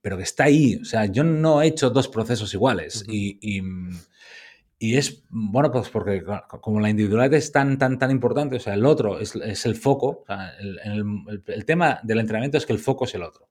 [0.01, 0.79] pero que está ahí.
[0.81, 3.61] O sea, yo no he hecho dos procesos iguales y, y,
[4.79, 6.23] es, bueno, pues porque
[6.61, 9.75] como la individualidad es tan, tan, tan importante, o sea, el otro es, es el
[9.75, 13.23] foco, o sea, el, el, el, tema del entrenamiento es que el foco es el
[13.23, 13.49] otro.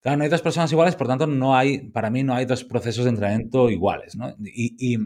[0.00, 2.62] Claro, no hay dos personas iguales, por tanto, no hay, para mí no hay dos
[2.64, 4.34] procesos de entrenamiento iguales, ¿no?
[4.38, 4.98] Y, y,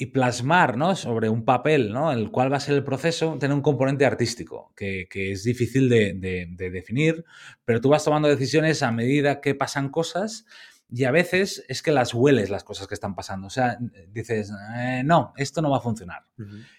[0.00, 0.94] y plasmar ¿no?
[0.94, 2.12] sobre un papel ¿no?
[2.12, 5.88] el cual va a ser el proceso, tiene un componente artístico que, que es difícil
[5.88, 7.24] de, de, de, definir,
[7.64, 10.46] pero tú vas tomando decisiones a medida que pasan cosas
[10.90, 13.46] y a veces es que las hueles las cosas que están pasando.
[13.46, 13.78] O sea,
[14.08, 16.24] dices, eh, no, esto no va a funcionar.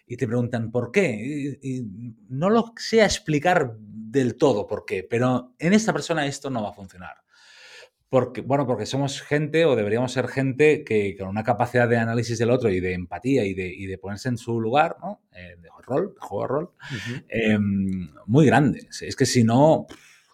[0.08, 1.58] Y te preguntan, ¿por qué?
[1.62, 1.84] Y,
[2.30, 6.70] no lo sé explicar del todo por qué, pero en esta persona esto no va
[6.70, 7.18] a funcionar.
[8.10, 12.40] Porque, bueno, porque somos gente o deberíamos ser gente que con una capacidad de análisis
[12.40, 15.22] del otro y de empatía y de, y de ponerse en su lugar, ¿no?
[15.32, 16.72] Eh, de rol, de juego de rol,
[17.30, 17.60] eh,
[18.26, 18.88] muy grande.
[19.02, 19.86] Es que si no,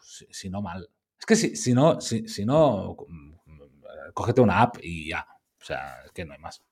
[0.01, 0.89] si, no mal.
[1.19, 2.95] Es que si, si no, si, si no,
[4.15, 5.27] cógete una app y ya.
[5.61, 6.63] O sea, es que no hay más.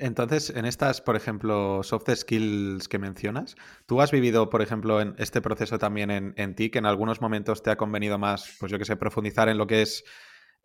[0.00, 3.56] Entonces, en estas, por ejemplo, soft skills que mencionas,
[3.86, 7.64] ¿tú has vivido, por ejemplo, en este proceso también en, ti, que en algunos momentos
[7.64, 10.04] te ha convenido más, pues yo que sé, profundizar en lo que es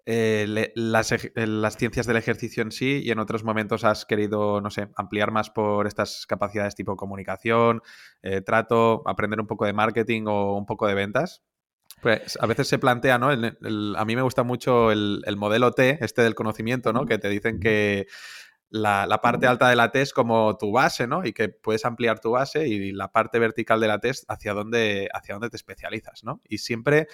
[0.06, 4.70] eh, las, las, ciencias del ejercicio en sí y en otros momentos has querido, no
[4.70, 7.82] sé, ampliar más por estas capacidades tipo comunicación,
[8.22, 11.42] eh, trato, aprender un poco de marketing o un poco de ventas?
[12.02, 13.30] Pues a veces se plantea, ¿no?
[13.30, 17.06] a mí me gusta mucho el, el modelo T, este del conocimiento, ¿no?
[17.06, 18.08] Que te dicen que
[18.74, 21.24] la, parte alta de la T es como tu base, ¿no?
[21.24, 24.54] Y que puedes ampliar tu base y la parte vertical de la T es hacia
[24.54, 26.42] dónde, hacia dónde te especializas, ¿no?
[26.50, 27.08] Y siempre,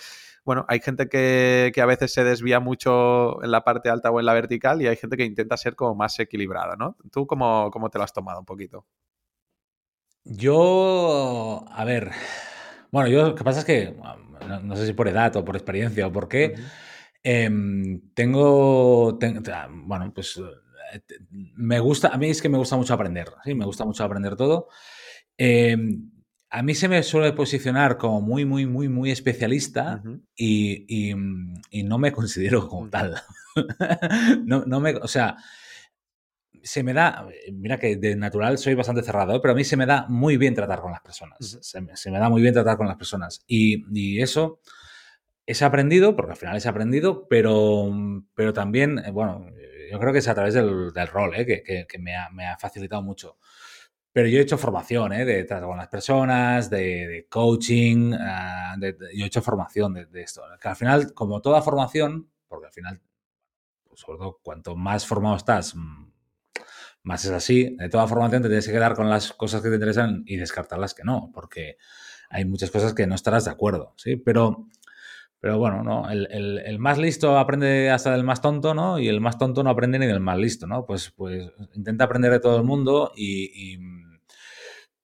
[0.46, 4.26] bueno, hay gente que, a veces se desvía mucho en la parte alta o en
[4.26, 6.96] la vertical y hay gente que intenta ser como más equilibrada, ¿no?
[7.12, 8.86] ¿Tú cómo, cómo te lo has tomado un poquito?
[10.24, 12.12] Yo, a ver,
[12.92, 13.96] bueno, yo lo que pasa es que,
[14.64, 16.56] no, sé si por edad o por experiencia o por qué,
[17.24, 19.42] em, tengo, tengo,
[19.86, 20.40] bueno, pues
[21.30, 23.54] me gusta, a mí es que me gusta mucho aprender, ¿sí?
[23.54, 24.70] me gusta mucho aprender todo.
[25.38, 26.12] Em,
[26.50, 30.02] a mí se me suele posicionar como muy, muy, muy, muy especialista
[30.36, 31.14] y,
[31.84, 33.22] no me considero como tal.
[34.46, 35.38] no, no, me, o sea,
[36.64, 39.40] se me da, mira que de natural soy bastante cerrado, ¿eh?
[39.42, 41.38] pero a mí se me da muy bien tratar con las personas.
[41.40, 43.44] se, me, da muy bien tratar con las personas.
[43.48, 44.60] Y, y eso
[45.50, 47.92] es aprendido, porque al final es aprendido, pero,
[48.36, 49.48] pero también, eh, bueno,
[49.90, 51.46] yo creo que es a través del, rol, ¿eh?
[51.88, 53.38] que, me, ha, facilitado mucho.
[54.12, 55.26] Pero yo he hecho formación ¿eh?
[55.26, 60.44] de trato con las personas, de, coaching, ah, yo he hecho formación de, esto.
[60.62, 63.02] Que al final, como toda formación, porque al final,
[63.88, 66.09] pues, sobre todo cuanto más formado estás, mm,
[67.04, 69.76] más es así, de toda formación te tienes que quedar con las cosas que te
[69.76, 71.78] interesan y descartar las que no, porque
[72.30, 74.16] hay muchas cosas que no estarás de acuerdo, ¿sí?
[74.16, 74.68] Pero
[75.42, 76.10] pero bueno, ¿no?
[76.10, 79.00] El, más listo aprende hasta del más tonto, ¿no?
[79.00, 80.86] Y el más tonto no aprende ni del más listo, ¿no?
[80.86, 83.78] Pues, pues intenta aprender de todo el mundo y,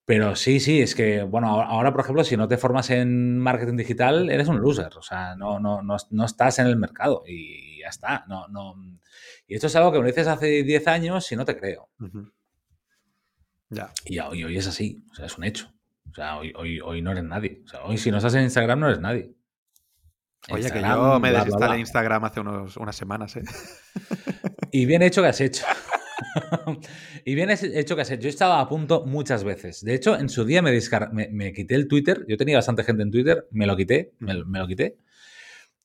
[0.05, 3.77] Pero sí, sí, es que, bueno, ahora, por ejemplo, si no te formas en marketing
[3.77, 4.91] digital, eres un loser.
[4.97, 8.25] O sea, no, no, no, estás en el mercado y ya está.
[8.27, 8.75] No, no...
[9.47, 11.89] Y esto es algo que me dices hace 10 años y no te creo.
[13.69, 13.91] Ya.
[14.05, 15.03] Y hoy, es así.
[15.11, 15.71] O sea, es un hecho.
[16.09, 17.61] O sea, hoy, hoy, hoy no eres nadie.
[17.65, 19.35] O sea, hoy si no estás en Instagram no eres nadie.
[20.49, 23.43] Oye, que yo me desinstalé Instagram hace unos, unas semanas, ¿eh?
[24.71, 25.65] Y bien hecho que has hecho.
[27.25, 28.23] y bien hecho que has hecho.
[28.23, 29.83] Yo estaba a punto muchas veces.
[29.83, 30.77] De hecho, en su día me,
[31.31, 32.25] me, quité el Twitter.
[32.27, 33.47] Yo tenía bastante gente en Twitter.
[33.51, 34.13] Me lo quité.
[34.19, 34.97] Me, lo quité.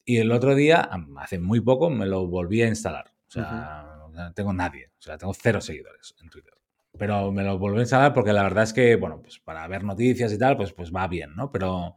[0.05, 3.10] Y el otro día, hace muy poco, me lo volví a instalar.
[3.31, 4.91] O sea, no tengo nadie.
[4.99, 6.53] O sea, tengo cero seguidores en Twitter.
[6.99, 9.85] Pero me lo volví a instalar porque la verdad es que, bueno, pues para ver
[9.85, 11.53] noticias y tal, pues, pues va bien, ¿no?
[11.53, 11.95] Pero,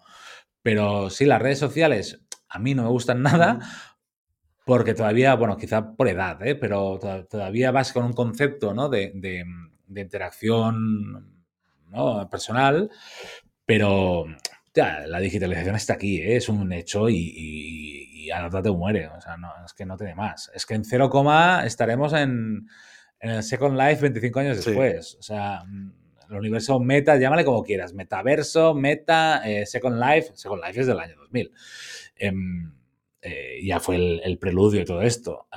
[0.62, 3.60] pero sí, las redes sociales a mí no me gustan nada
[4.64, 6.56] porque todavía, bueno, quizá por edad, ¿eh?
[6.56, 8.90] pero todavía vas con un concepto ¿no?
[8.90, 9.44] de,
[9.90, 11.46] interacción
[11.90, 12.30] ¿no?
[12.30, 12.90] personal,
[13.66, 14.26] pero
[14.76, 16.38] la digitalización está aquí, ¿eh?
[16.38, 19.98] es un hecho y, y, a la te muere, o sea, no, es que no
[19.98, 20.52] tiene más.
[20.54, 21.10] Es que en 0,
[21.64, 22.68] estaremos en,
[23.20, 25.64] el Second Life 25 años después, o sea
[26.34, 31.00] el universo meta, llámale como quieras, metaverso, meta, eh, Second Life, Second Life es del
[31.00, 31.52] año 2000.
[32.16, 32.74] Em,
[33.22, 35.48] eh, ya fue el, preludio de todo esto.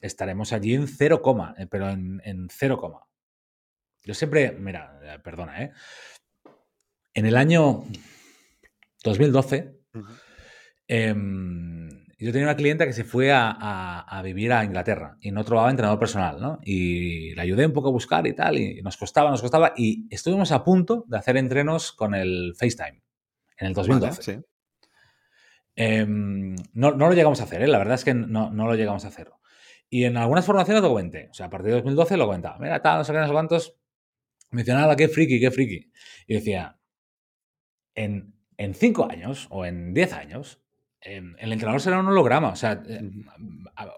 [0.00, 1.22] estaremos allí en 0,
[1.56, 3.08] eh, pero en, en 0,
[4.04, 5.72] Yo siempre, mira, perdona, ¿eh?
[7.14, 7.84] En el año
[9.02, 9.74] 2012,
[10.88, 15.70] em, yo tenía una clienta que se fue a, vivir a Inglaterra y no trovaba
[15.70, 16.58] entrenador personal, ¿no?
[16.64, 20.12] Y la ayudé un poco a buscar y tal, y nos costaba, nos costaba, y
[20.12, 23.02] estuvimos a punto de hacer entrenos con el FaceTime
[23.58, 24.42] en el 2012.
[25.76, 27.68] Em, no, lo llegamos a hacer, ¿eh?
[27.68, 29.30] la verdad es que no, lo llegamos a hacer.
[29.88, 32.58] Y en algunas formaciones lo comenté, o sea, a partir de 2012 lo comentaba.
[32.58, 33.76] Mira, tal, no sé qué, no sé cuántos.
[34.50, 35.92] Mencionaba, qué friki, qué friki.
[36.26, 36.80] Y decía,
[37.94, 40.60] en, en cinco años o en diez años,
[41.00, 42.48] el entrenador será un holograma.
[42.50, 43.10] O sea, eh,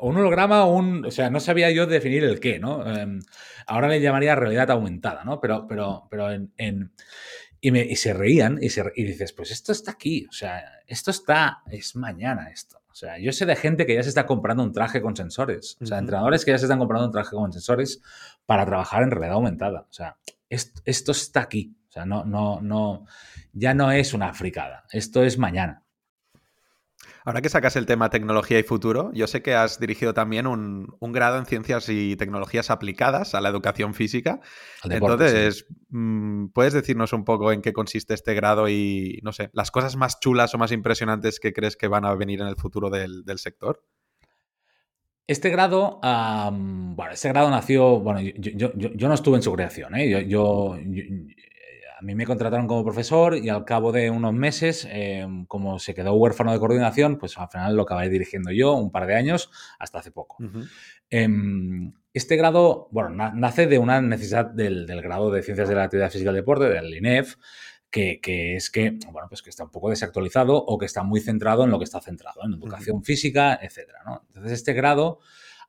[0.01, 1.05] un holograma o un.
[1.07, 2.87] O sea, no sabía yo definir el qué, ¿no?
[2.87, 3.21] Em,
[3.67, 5.41] ahora le llamaría realidad aumentada, ¿no?
[5.41, 6.93] Pero, pero, pero en,
[7.61, 10.63] y, me, y, se reían y, se, y dices, pues esto está aquí, o sea,
[10.87, 12.81] esto está, es mañana esto.
[12.91, 15.79] O sea, yo sé de gente que ya se está comprando un traje con sensores,
[15.81, 18.03] o sea, entrenadores que ya se están comprando un traje con sensores
[18.47, 19.87] para trabajar en realidad aumentada.
[19.89, 20.17] O sea,
[20.49, 23.07] esto, esto está aquí, o sea, no, no, no,
[23.53, 25.85] ya no es una fricada, esto es mañana.
[27.25, 30.89] Ahora que sacas el tema tecnología y futuro, yo sé que has dirigido también un,
[31.01, 34.41] grado en ciencias y tecnologías aplicadas a la educación física.
[34.85, 39.71] Entonces, mm, ¿puedes decirnos un poco en qué consiste este grado y, no sé, las
[39.71, 42.89] cosas más chulas o más impresionantes que crees que van a venir en el futuro
[42.89, 43.85] del, sector?
[45.27, 48.73] Este grado, bueno, este grado nació, bueno, yo,
[49.09, 50.27] no estuve en su creación, ¿eh?
[50.27, 50.77] yo,
[52.01, 55.95] a mí me contrataron como profesor y al cabo de unos meses, em, como se
[55.95, 59.51] quedó huérfano de coordinación, pues al final lo acabé dirigiendo yo un par de años
[59.79, 60.39] hasta hace poco.
[61.11, 66.11] Em, este grado, bueno, nace de una necesidad del, grado de Ciencias de la Actividad
[66.11, 67.37] Física y el Deporte, del INEF,
[67.91, 68.19] que,
[68.57, 71.71] es que, bueno, pues que está un poco desactualizado o que está muy centrado en
[71.71, 73.91] lo que está centrado, en educación física, etc.
[74.29, 75.19] Entonces, este grado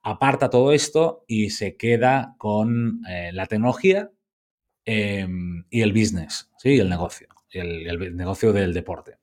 [0.02, 4.12] aparta todo esto y se queda con eh, la tecnología
[4.86, 6.80] Em, y el business, ¿sí?
[6.80, 9.18] el negocio, el, negocio del deporte.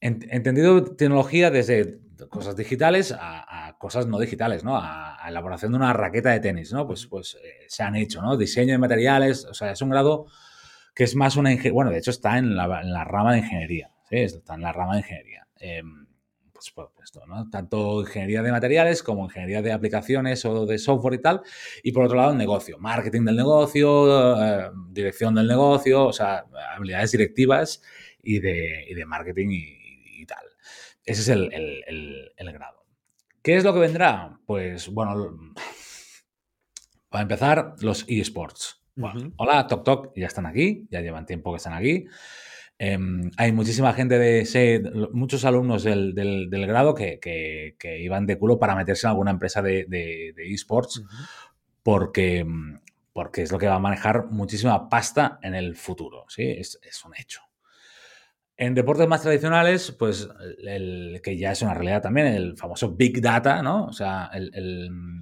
[0.00, 4.76] Entendido tecnología desde cosas digitales a, cosas no digitales, ¿no?
[4.76, 6.86] A, elaboración de una raqueta de tenis, ¿no?
[6.86, 8.36] Pues, pues eh, se han hecho, ¿no?
[8.36, 10.26] Diseño de materiales, o sea, es un grado
[10.94, 14.16] que es más una bueno, de hecho está en la, rama de ingeniería, ¿sí?
[14.16, 15.46] Está en la rama de ingeniería.
[15.60, 16.07] Em,
[16.58, 17.48] pues, pues, pues ¿no?
[17.50, 21.42] Tanto ingeniería de materiales como ingeniería de aplicaciones o de software y tal.
[21.84, 26.46] Y por otro lado, el negocio, marketing del negocio, eh, dirección del negocio, o sea,
[26.74, 27.80] habilidades directivas
[28.22, 30.44] y de, marketing y, tal.
[31.04, 32.84] Ese es el, grado.
[33.40, 34.40] ¿Qué es lo que vendrá?
[34.44, 35.54] Pues bueno,
[37.08, 38.82] para empezar, los eSports.
[39.36, 42.06] Hola, Tok Tok, ya están aquí, ya llevan tiempo que están aquí.
[42.80, 44.80] Em, hay muchísima gente de sé,
[45.12, 51.02] muchos alumnos del, grado que, iban de culo para meterse en alguna empresa de, esports
[51.82, 52.46] porque,
[53.12, 56.24] porque es lo que va a manejar muchísima pasta en el futuro.
[56.28, 56.44] ¿sí?
[56.44, 57.40] Es, un hecho.
[58.56, 60.28] En deportes más tradicionales, pues
[60.64, 63.86] el, que ya es una realidad también, el famoso Big Data, ¿no?
[63.86, 65.20] O sea, el,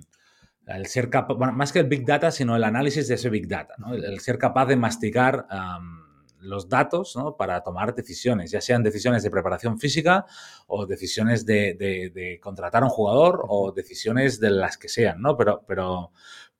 [0.85, 3.75] ser capaz, bueno, más que el Big Data, sino el análisis de ese Big Data,
[3.79, 3.95] ¿no?
[3.95, 5.47] El, ser capaz de masticar
[6.47, 10.27] los datos para tomar decisiones, ya sean decisiones de preparación física
[10.67, 15.37] o decisiones de, contratar a un jugador o decisiones de las que sean, ¿no?
[15.37, 16.13] Pero, pero,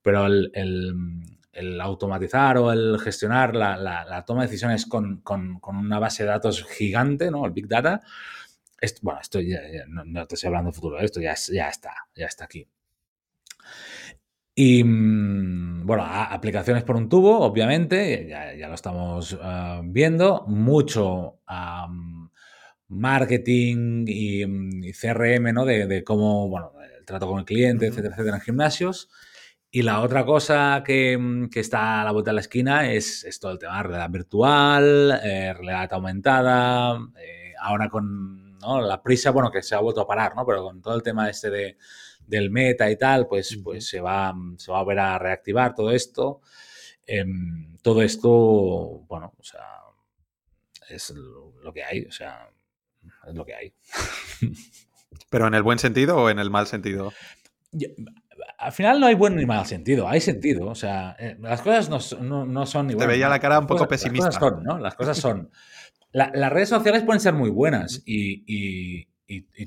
[0.03, 5.23] pero el, automatizar o el gestionar la, toma de decisiones con,
[5.63, 7.47] una base de datos gigante, ¿no?
[7.47, 8.03] El Big Data,
[9.03, 12.45] bueno, esto ya, no, te estoy hablando de futuro, esto ya, ya está, ya está
[12.45, 12.69] aquí.
[14.59, 20.45] Y mm, bueno, aplicaciones por un tubo, obviamente, ya, lo estamos ah, viendo.
[20.47, 21.41] Mucho
[22.89, 25.67] marketing mm, y, CRM, ¿no?
[25.67, 29.11] De, cómo, bueno, el trato con el cliente, etcétera, etcétera, en gimnasios.
[29.71, 33.53] Y la otra cosa que, mm, está a la vuelta de la esquina es, todo
[33.53, 39.63] el tema de realidad virtual, eh, realidad aumentada, eh, ahora con la prisa, bueno, que
[39.63, 40.47] se ha vuelto a parar, ¿no?
[40.47, 41.77] Pero con todo el tema este de
[42.27, 45.91] del meta y tal, pues, pues se, va, se va a ver a reactivar todo
[45.91, 46.41] esto.
[47.07, 48.31] Em, todo esto,
[49.09, 49.63] bueno, o sea,
[50.89, 52.49] es lo que hay, o sea,
[53.27, 53.73] es lo que hay.
[55.31, 57.13] ¿Pero en el buen sentido o en el mal sentido?
[58.59, 60.67] al final no hay buen ni mal sentido, hay sentido.
[60.67, 61.89] O sea, eh, las cosas
[62.21, 63.07] no, son igual.
[63.07, 64.27] Te veía la cara un poco pesimista.
[64.27, 64.79] Las cosas son, ¿no?
[64.79, 65.51] Las cosas son.
[66.13, 69.09] las redes sociales pueden ser muy buenas y, y,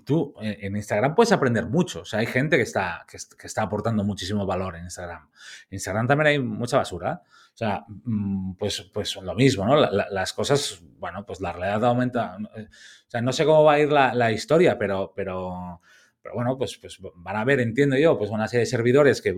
[0.06, 2.02] tú en Instagram puedes aprender mucho.
[2.02, 5.30] O sea, hay gente que está, que, está aportando muchísimo valor en Instagram.
[5.70, 7.22] En Instagram también hay mucha basura.
[7.26, 9.76] O sea, mm, pues, pues lo mismo, ¿no?
[9.76, 12.38] las cosas, bueno, pues la realidad aumenta.
[12.56, 15.82] Eh, o sea, no sé cómo va a ir la, historia, pero, pero,
[16.22, 19.34] pero bueno, pues, pues van a haber, entiendo yo, pues una serie de servidores que,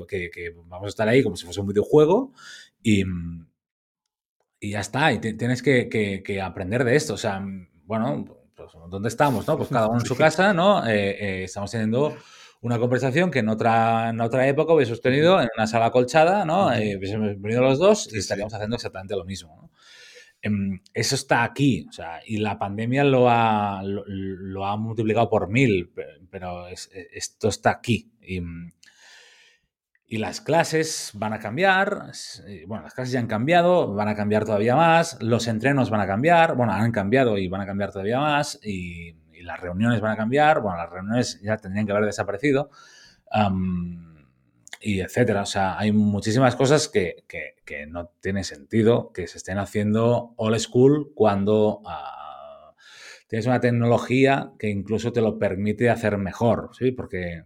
[0.65, 2.33] vamos a estar ahí como si fuese un videojuego
[2.83, 3.03] y,
[4.59, 5.11] y ya está.
[5.13, 7.15] Y tienes que, que aprender de esto.
[7.15, 7.43] O sea,
[7.85, 9.47] bueno, pues, ¿dónde estamos?
[9.47, 9.57] ¿no?
[9.57, 10.85] Pues cada uno en su casa, ¿no?
[10.87, 12.15] Eh, estamos teniendo
[12.61, 16.71] una conversación que en otra, en otra época hubiese tenido en una sala colchada, ¿no?
[16.73, 19.71] Eh, hubiésemos venido los dos y estaríamos haciendo exactamente lo mismo, ¿no?
[20.43, 25.49] Em, eso está aquí, o sea, y la pandemia lo ha, lo, ha multiplicado por
[25.49, 25.91] mil,
[26.31, 28.09] pero esto está aquí.
[28.21, 28.41] Y,
[30.11, 32.11] y, las clases van a cambiar,
[32.67, 36.07] bueno, las clases ya han cambiado, van a cambiar todavía más, los entrenos van a
[36.07, 40.17] cambiar, bueno, han cambiado y van a cambiar todavía más, y las reuniones van a
[40.17, 42.69] cambiar, bueno, las reuniones ya tendrían que haber desaparecido,
[44.81, 45.43] y etcétera.
[45.43, 47.23] O sea, hay muchísimas cosas que,
[47.87, 52.75] no tiene sentido que se estén haciendo all school cuando ah,
[53.27, 56.91] tienes una tecnología que incluso te lo permite hacer mejor, ¿sí?
[56.91, 57.45] Porque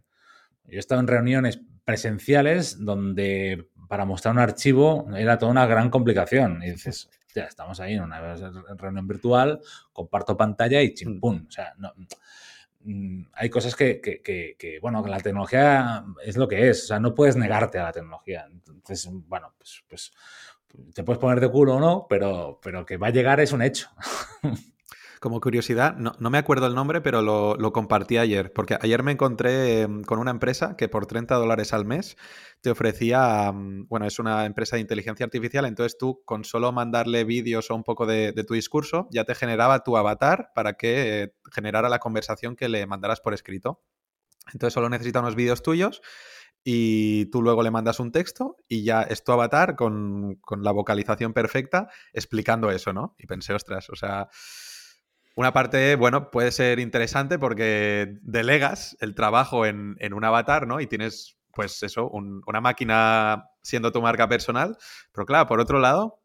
[0.63, 5.89] yo he estado en reuniones presenciales donde para mostrar un archivo era toda una gran
[5.89, 6.61] complicación.
[6.63, 8.35] Y dices, ya estamos ahí en una
[8.75, 9.61] reunión virtual,
[9.93, 11.43] comparto pantalla y chimpún.
[11.43, 11.47] Mm.
[11.47, 11.73] O sea,
[12.81, 16.83] mm, hay cosas que, que, bueno, la tecnología es lo que es.
[16.85, 18.47] O sea, no puedes negarte a la tecnología.
[18.49, 20.11] Entonces, bueno, pues, pues
[20.93, 23.61] te puedes poner de culo o no, pero, pero que va a llegar es un
[23.61, 23.89] hecho.
[25.25, 29.81] Como curiosidad, no, me acuerdo el nombre, pero lo, compartí ayer, porque ayer me encontré
[29.81, 32.15] em, con una empresa que por 30 dólares al mes
[32.61, 37.23] te ofrecía, mm, bueno, es una empresa de inteligencia artificial, entonces tú con solo mandarle
[37.23, 41.33] vídeos o un poco de, tu discurso, ya te generaba tu avatar para que eh,
[41.51, 43.81] generara la conversación que le mandaras por escrito.
[44.53, 46.03] Entonces solo necesita unos vídeos tuyos
[46.63, 50.71] y tú luego le mandas un texto y ya es tu avatar con, con la
[50.71, 53.15] vocalización perfecta explicando eso, ¿no?
[53.17, 54.29] Y pensé, ostras, o sea
[55.35, 60.79] una parte, bueno, puede ser interesante porque delegas el trabajo en, un avatar, ¿no?
[60.79, 64.77] Y tienes, pues eso, una máquina siendo tu marca personal.
[65.11, 66.21] Pero claro, por otro lado,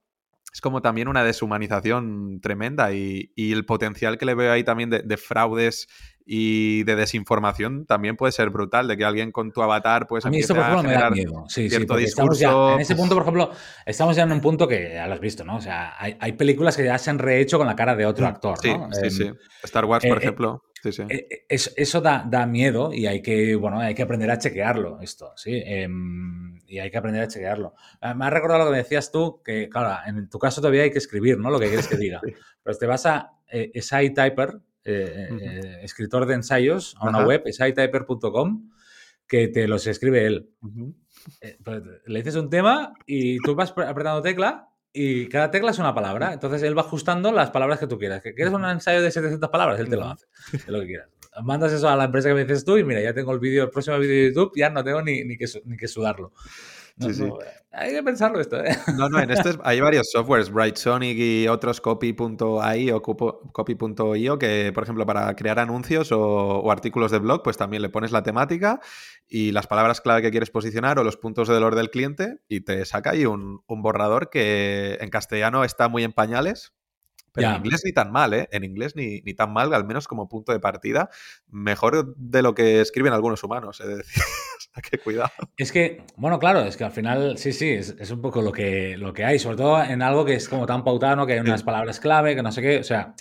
[0.53, 5.17] es como también una deshumanización tremenda y, el potencial que le veo ahí también de,
[5.17, 5.89] fraudes
[6.33, 10.31] y de desinformación también puede ser brutal, de que alguien con tu avatar pues A
[10.31, 11.45] mí esto, por ejemplo, me da miedo.
[11.49, 13.51] Sí, sí, discurso, en ese punto, por ejemplo,
[13.85, 15.57] estamos ya en un punto que ya lo has visto, ¿no?
[15.57, 18.28] O sea, hay, películas que ya se han rehecho con la cara de otro mm,
[18.28, 18.93] actor, ¿no?
[18.93, 20.62] Sí, sí, em, Star Wars, por eh, eh, ejemplo.
[20.81, 21.03] Sí, sí.
[21.09, 25.33] Eh, eso, da, da, miedo y hay que, bueno, hay que aprender a chequearlo, esto,
[25.35, 25.61] ¿sí?
[25.66, 27.74] Em, y hay que aprender a chequearlo.
[28.01, 30.85] Ah, me ha recordado lo que me decías tú, que, claro, en tu caso todavía
[30.85, 31.51] hay que escribir, ¿no?
[31.51, 32.20] Lo que quieres que diga.
[32.62, 38.70] Pero te vas a eh, SciTyper, eh, eh, escritor de ensayos, a una web, scityper.com,
[39.26, 40.51] que te los escribe él.
[41.64, 45.95] Pues, le dices un tema y tú vas apretando tecla y cada tecla es una
[45.95, 46.33] palabra.
[46.33, 48.22] Entonces él va ajustando las palabras que tú quieras.
[48.22, 49.78] ¿Que quieres un ensayo de 700 palabras?
[49.81, 50.26] Él te lo hace.
[50.66, 51.09] De lo que quieras.
[51.43, 53.64] Mandas eso a la empresa que me dices tú y mira, ya tengo el vídeo,
[53.64, 56.33] el próximo vídeo de YouTube, ya no tengo ni, ni, que, ni que sudarlo
[57.73, 58.77] hay que pensarlo esto, ¿eh?
[58.97, 64.83] No, no, en este hay varios softwares, Brightsonic y otros copy.ai o copy.io que, por
[64.83, 68.81] ejemplo, para crear anuncios o, artículos de blog, pues también le pones la temática
[69.29, 72.63] y las palabras clave que quieres posicionar o los puntos de dolor del cliente y
[72.63, 76.73] te saca ahí un, un borrador que en castellano está muy en pañales,
[77.33, 78.49] pero en inglés ni tan mal, ¿eh?
[78.53, 81.11] En inglés ni, ni, tan mal, al menos como punto de partida.
[81.49, 84.22] Mejor de lo que escriben algunos humanos, es decir.
[84.91, 85.31] qué cuidado.
[85.57, 88.97] Es que, bueno, claro, es que al final, sí, sí, es, un poco lo que,
[88.97, 91.62] lo que hay, sobre todo en algo que es como tan pautado, que hay unas
[91.62, 93.14] palabras clave, que no sé qué, o sea,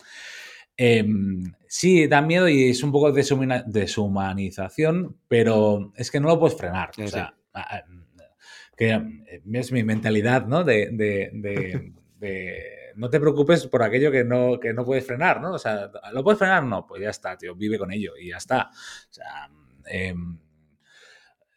[0.77, 3.23] em, sí, da miedo y es un poco de
[3.67, 6.91] deshumanización, pero es que no lo puedes frenar.
[6.97, 7.35] O sea,
[8.77, 10.63] que eh, es mi mentalidad, ¿no?
[10.63, 11.29] De, de,
[12.99, 15.53] no te preocupes por aquello que no, que no puedes frenar, ¿no?
[15.53, 16.63] O sea, ¿lo puedes frenar?
[16.63, 18.69] No, pues ya está, tío, vive con ello y ya está.
[18.69, 19.49] O sea,
[19.89, 20.13] eh,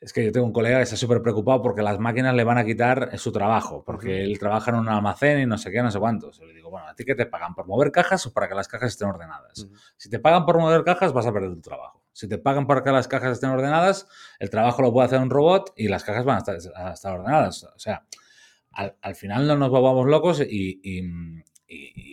[0.01, 2.59] es que yo tengo un colega que está súper preocupado porque las máquinas le van
[2.59, 5.93] a quitar su trabajo, porque él trabaja en un almacén y no sé qué, no
[5.93, 6.41] sé cuántos.
[6.41, 7.55] le digo, bueno, ¿a ti qué te pagan?
[7.55, 9.69] ¿Por mover cajas o para que las cajas estén ordenadas?
[9.97, 12.03] Si te pagan por mover cajas, vas a perder tu trabajo.
[12.13, 15.31] Si te pagan para que las cajas estén ordenadas, el trabajo lo puede hacer un
[15.31, 17.63] robot y las cajas van a estar, ordenadas.
[17.65, 18.05] O sea,
[18.75, 20.81] al, final no nos volvamos locos y,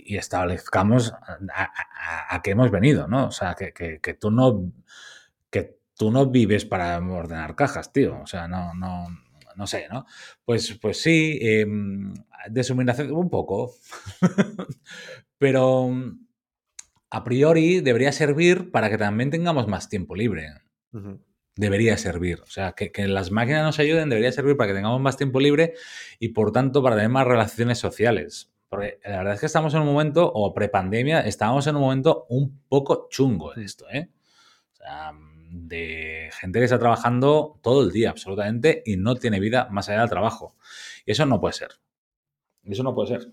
[0.05, 1.13] establezcamos
[1.53, 3.27] a, qué hemos venido, ¿no?
[3.27, 4.71] O sea, que, que tú no
[5.99, 8.21] tú no vives para ordenar cajas, tío.
[8.21, 9.07] O sea, no, no,
[9.57, 10.05] no sé, ¿no?
[10.45, 13.73] Pues, pues sí, eh, un poco.
[15.37, 15.89] Pero
[17.09, 20.53] a priori debería servir para que también tengamos más tiempo libre.
[21.59, 22.39] Debería servir.
[22.41, 25.41] O sea, que, que, las máquinas nos ayuden debería servir para que tengamos más tiempo
[25.41, 25.73] libre
[26.17, 28.49] y por tanto para tener más relaciones sociales.
[28.69, 32.27] Porque la verdad es que estamos en un momento, o prepandemia, estábamos en un momento
[32.29, 34.09] un poco chungo de esto, ¿eh?
[34.71, 35.11] O sea,
[35.51, 39.99] de gente que está trabajando todo el día, absolutamente, y no tiene vida más allá
[39.99, 40.55] del trabajo.
[41.05, 41.71] Y eso no puede ser.
[42.63, 43.31] Eso no puede ser.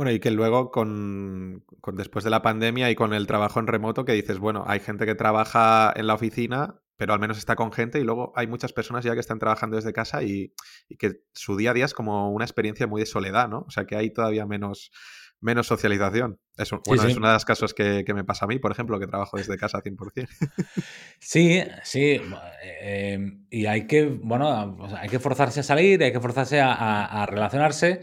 [0.00, 4.06] Bueno, y que luego con, después de la pandemia y con el trabajo en remoto
[4.06, 7.70] que dices, bueno, hay gente que trabaja en la oficina, pero al menos está con
[7.70, 10.54] gente y luego hay muchas personas ya que están trabajando desde casa y,
[10.98, 13.66] que su día a día es como una experiencia muy de soledad, ¿no?
[13.68, 14.90] O sea que hay todavía menos,
[15.38, 16.40] menos socialización.
[16.56, 19.06] Es, bueno, es una de las casos que, me pasa a mí, por ejemplo, que
[19.06, 20.28] trabajo desde casa 100%.
[21.18, 22.22] Sí, sí.
[22.62, 23.18] Eh,
[23.50, 28.00] y hay que, bueno, hay que forzarse a salir, hay que forzarse a, relacionarse.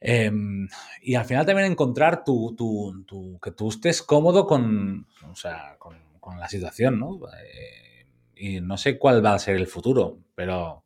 [0.00, 0.68] Em,
[1.02, 5.96] y al final también encontrar tu, tu, que tú estés cómodo con, o sea, con,
[6.38, 7.20] la situación, ¿no?
[7.40, 10.84] Eh, y no sé cuál va a ser el futuro, pero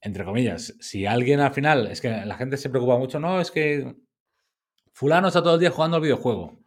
[0.00, 3.50] entre comillas, si alguien al final, es que la gente se preocupa mucho, no, es
[3.50, 3.94] que
[4.92, 6.58] fulano está todo el día jugando al videojuego.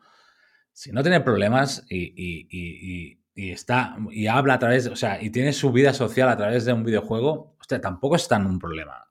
[0.72, 5.72] Si no tiene problemas y, está y habla a través, o sea, y tiene su
[5.72, 9.03] vida social a través de un videojuego, hostia, tampoco está en un problema.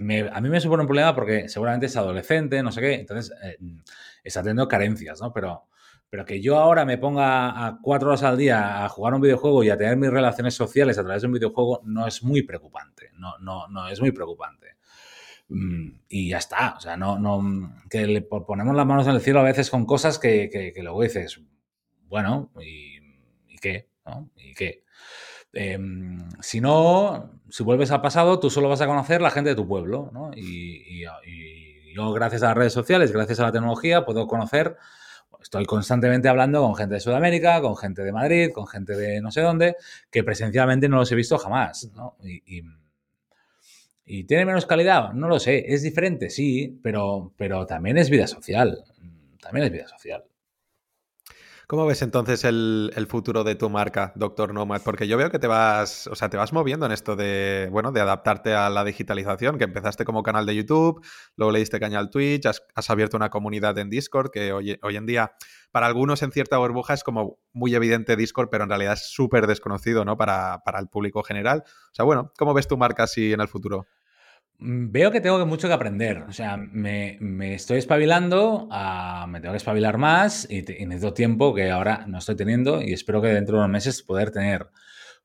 [0.00, 3.58] A mí me supone un problema porque seguramente es adolescente, no sé qué, entonces eh,
[4.24, 5.32] está teniendo carencias, ¿no?
[5.32, 5.64] Pero,
[6.08, 9.62] pero que yo ahora me ponga a cuatro horas al día a jugar un videojuego
[9.62, 13.10] y a tener mis relaciones sociales a través de un videojuego no es muy preocupante,
[13.14, 14.76] no, no, no es muy preocupante.
[15.50, 16.74] Mm, y ya está.
[16.76, 19.84] O sea, no, no, que le ponemos las manos en el cielo a veces con
[19.84, 21.40] cosas que, que, luego dices,
[22.06, 23.88] bueno, ¿y, qué?
[24.36, 24.84] ¿Y qué?
[25.52, 29.56] Em, si no, si vuelves al pasado, tú solo vas a conocer la gente de
[29.56, 30.30] tu pueblo, ¿no?
[30.34, 31.04] Y,
[31.94, 34.76] yo, gracias a las redes sociales, gracias a la tecnología, puedo conocer,
[35.42, 39.32] estoy constantemente hablando con gente de Sudamérica, con gente de Madrid, con gente de no
[39.32, 39.76] sé dónde,
[40.10, 42.16] que presencialmente no los he visto jamás, ¿no?
[42.22, 42.62] y
[44.12, 45.12] ¿Y tiene menos calidad?
[45.12, 45.72] No lo sé.
[45.72, 46.30] ¿Es diferente?
[46.30, 48.82] Sí, pero, pero también es vida social.
[49.40, 50.24] También es vida social.
[51.70, 54.82] ¿Cómo ves entonces el, futuro de tu marca, Doctor Nomad?
[54.82, 57.92] Porque yo veo que te vas, o sea, te vas moviendo en esto de, bueno,
[57.92, 61.00] de adaptarte a la digitalización, que empezaste como canal de YouTube,
[61.36, 64.96] luego le diste caña al Twitch, has, abierto una comunidad en Discord, que hoy, hoy,
[64.96, 65.36] en día,
[65.70, 69.46] para algunos en cierta burbuja es como muy evidente Discord, pero en realidad es súper
[69.46, 70.16] desconocido, ¿no?
[70.16, 71.62] Para, para el público general.
[71.64, 73.86] O sea, bueno, ¿cómo ves tu marca así en el futuro?
[74.60, 76.18] Mm, veo que tengo mucho que aprender.
[76.28, 77.18] O sea, me,
[77.54, 82.36] estoy espabilando, ah, me tengo que espabilar más y, necesito tiempo que ahora no estoy
[82.36, 84.68] teniendo y espero que dentro de unos meses poder tener.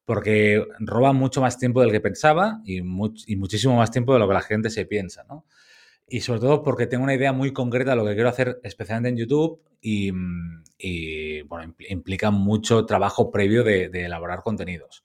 [0.06, 4.34] Porque roba mucho más tiempo del que pensaba y, muchísimo más tiempo de lo que
[4.34, 5.46] la gente se piensa, ¿no?
[6.08, 9.10] Y sobre todo porque tengo una idea muy concreta de lo que quiero hacer, especialmente
[9.10, 10.12] en YouTube, y,
[11.44, 15.04] bueno, implica mucho trabajo previo de, de elaborar contenidos.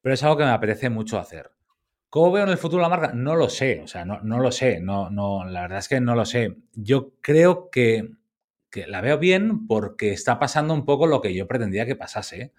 [0.00, 1.52] Pero es algo que me apetece mucho hacer.
[2.12, 3.12] ¿Cómo veo en el futuro la marca?
[3.14, 5.98] No lo sé, o sea, no, no lo sé, no, no, la verdad es que
[5.98, 6.58] no lo sé.
[6.74, 8.10] Yo creo que,
[8.86, 12.52] la veo bien porque está pasando un poco lo que yo pretendía que pasase,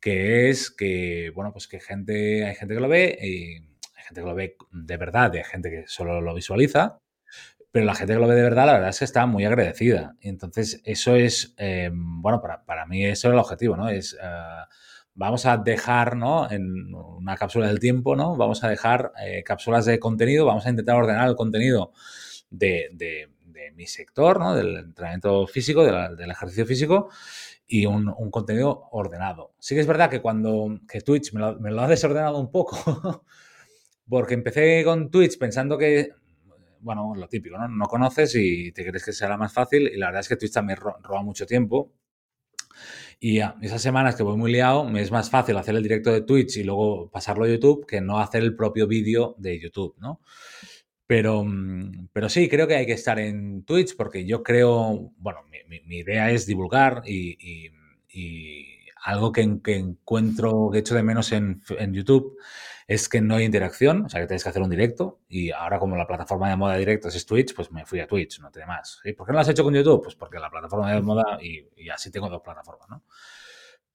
[0.00, 4.22] que es que, bueno, pues que gente, hay gente que lo ve, y hay gente
[4.22, 7.02] que lo ve de verdad, y hay gente que solo lo visualiza,
[7.70, 10.16] pero la gente que lo ve de verdad, la verdad es que está muy agradecida.
[10.22, 13.90] Y entonces, eso es, eh, bueno, para, mí eso es el objetivo, ¿no?
[13.90, 14.16] Es...
[14.18, 14.62] Eh,
[15.14, 16.50] vamos a dejar, ¿no?
[16.50, 18.36] En una cápsula del tiempo, ¿no?
[18.36, 21.92] Vamos a dejar eh, cápsulas de contenido, vamos a intentar ordenar el contenido
[22.50, 23.30] de,
[23.76, 24.54] mi sector, ¿no?
[24.54, 27.08] Del entrenamiento físico, del ejercicio físico
[27.66, 29.54] y un, contenido ordenado.
[29.58, 33.24] Sí que es verdad que cuando que Twitch me lo, ha desordenado un poco,
[34.08, 36.10] porque empecé con Twitch pensando que,
[36.80, 37.66] bueno, lo típico, ¿no?
[37.68, 40.52] No conoces y te crees que será más fácil y la verdad es que Twitch
[40.52, 41.92] también roba mucho tiempo
[43.26, 46.20] y esas semanas que voy muy liado, me es más fácil hacer el directo de
[46.20, 50.20] Twitch y luego pasarlo a YouTube que no hacer el propio vídeo de YouTube, ¿no?
[51.06, 55.38] Pero, mm, pero sí, creo que hay que estar en Twitch porque yo creo, bueno,
[55.86, 57.70] mi, idea es divulgar y,
[59.02, 62.36] algo que, encuentro, que echo de menos en, en YouTube
[62.86, 65.78] es que no hay interacción, o sea que tienes que hacer un directo y ahora
[65.78, 68.66] como la plataforma de moda directos es Twitch, pues me fui a Twitch, no tiene
[68.66, 69.00] más.
[69.04, 70.02] ¿Y por qué no lo has hecho con YouTube?
[70.02, 73.02] Pues porque la plataforma de moda y, así tengo dos plataformas, ¿no?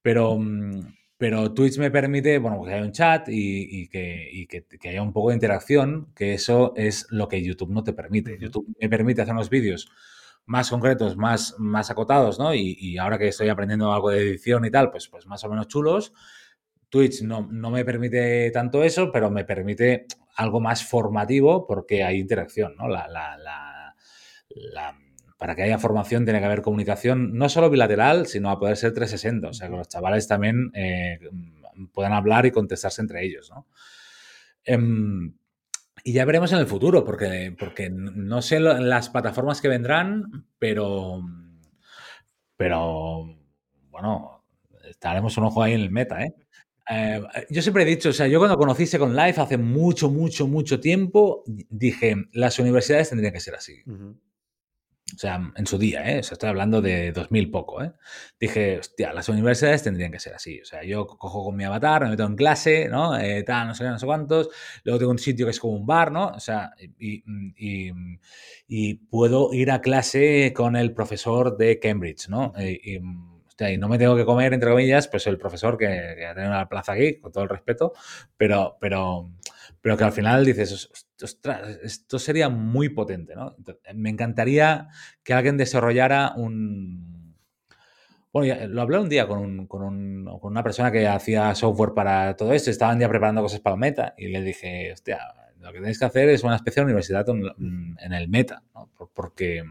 [0.01, 5.01] Pero, mm, pero Twitch me permite, bueno, que haya un chat y, que, que, haya
[5.01, 8.37] un poco de interacción, que eso es lo que YouTube no te permite.
[8.39, 9.91] YouTube me permite hacer unos vídeos
[10.45, 12.55] más concretos, más, más acotados, ¿no?
[12.55, 15.67] Y, ahora que estoy aprendiendo algo de edición y tal, pues, pues más o menos
[15.67, 16.13] chulos,
[16.89, 22.75] Twitch no, me permite tanto eso, pero me permite algo más formativo porque hay interacción,
[22.75, 22.87] ¿no?
[25.37, 28.93] para que haya formación tiene que haber comunicación no solo bilateral, sino a poder ser
[28.93, 31.19] 360, o sea, que los chavales también eh,
[31.93, 33.67] puedan hablar y contestarse entre ellos, ¿no?
[34.65, 35.33] Em,
[36.03, 41.21] y ya veremos en el futuro, porque, porque no sé las plataformas que vendrán, pero,
[42.55, 43.37] pero
[43.89, 44.43] bueno,
[44.89, 46.35] estaremos un ojo ahí en el meta, ¿eh?
[46.89, 50.47] Eh, yo siempre he dicho, o sea, yo cuando conocí Second Life hace mucho, mucho,
[50.47, 53.83] mucho tiempo, dije, las universidades tendrían que ser así.
[55.15, 56.19] O sea, en su día, ¿eh?
[56.19, 57.91] O sea, estoy hablando de 2000 poco, ¿eh?
[58.39, 60.61] Dije, hostia, las universidades tendrían que ser así.
[60.61, 63.17] O sea, yo cojo con mi avatar, me meto en clase, ¿no?
[63.17, 64.49] Eh, tal, no sé qué, no sé cuántos.
[64.83, 66.27] Luego tengo un sitio que es como un bar, ¿no?
[66.27, 67.23] O sea, y,
[68.67, 72.53] y, puedo ir a clase con el profesor de Cambridge, ¿no?
[72.59, 72.99] Y,
[73.59, 76.93] y no me tengo que comer, entre comillas, pues el profesor que, que una plaza
[76.93, 77.93] aquí, con todo el respeto,
[78.37, 79.29] pero, pero,
[79.81, 80.89] pero que al final dices,
[81.21, 83.55] ostras, esto sería muy potente, ¿no?
[83.93, 84.87] me encantaría
[85.23, 87.35] que alguien desarrollara un...
[88.31, 92.99] Bueno, lo hablé un día con, una persona que hacía software para todo esto, estaban
[92.99, 95.19] ya preparando cosas para el meta y le dije, hostia,
[95.59, 98.91] lo que tenéis que hacer es una especie de universidad en el meta, ¿no?
[99.13, 99.63] Porque,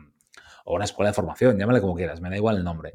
[0.65, 2.95] o una escuela de formación, llámale como quieras, me da igual el nombre.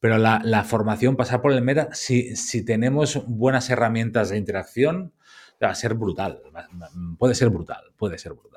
[0.00, 5.12] Pero la, formación, pasar por el meta, si, si tenemos buenas herramientas de interacción,
[5.62, 6.42] va a ser brutal.
[7.18, 8.56] Puede ser brutal, puede ser brutal.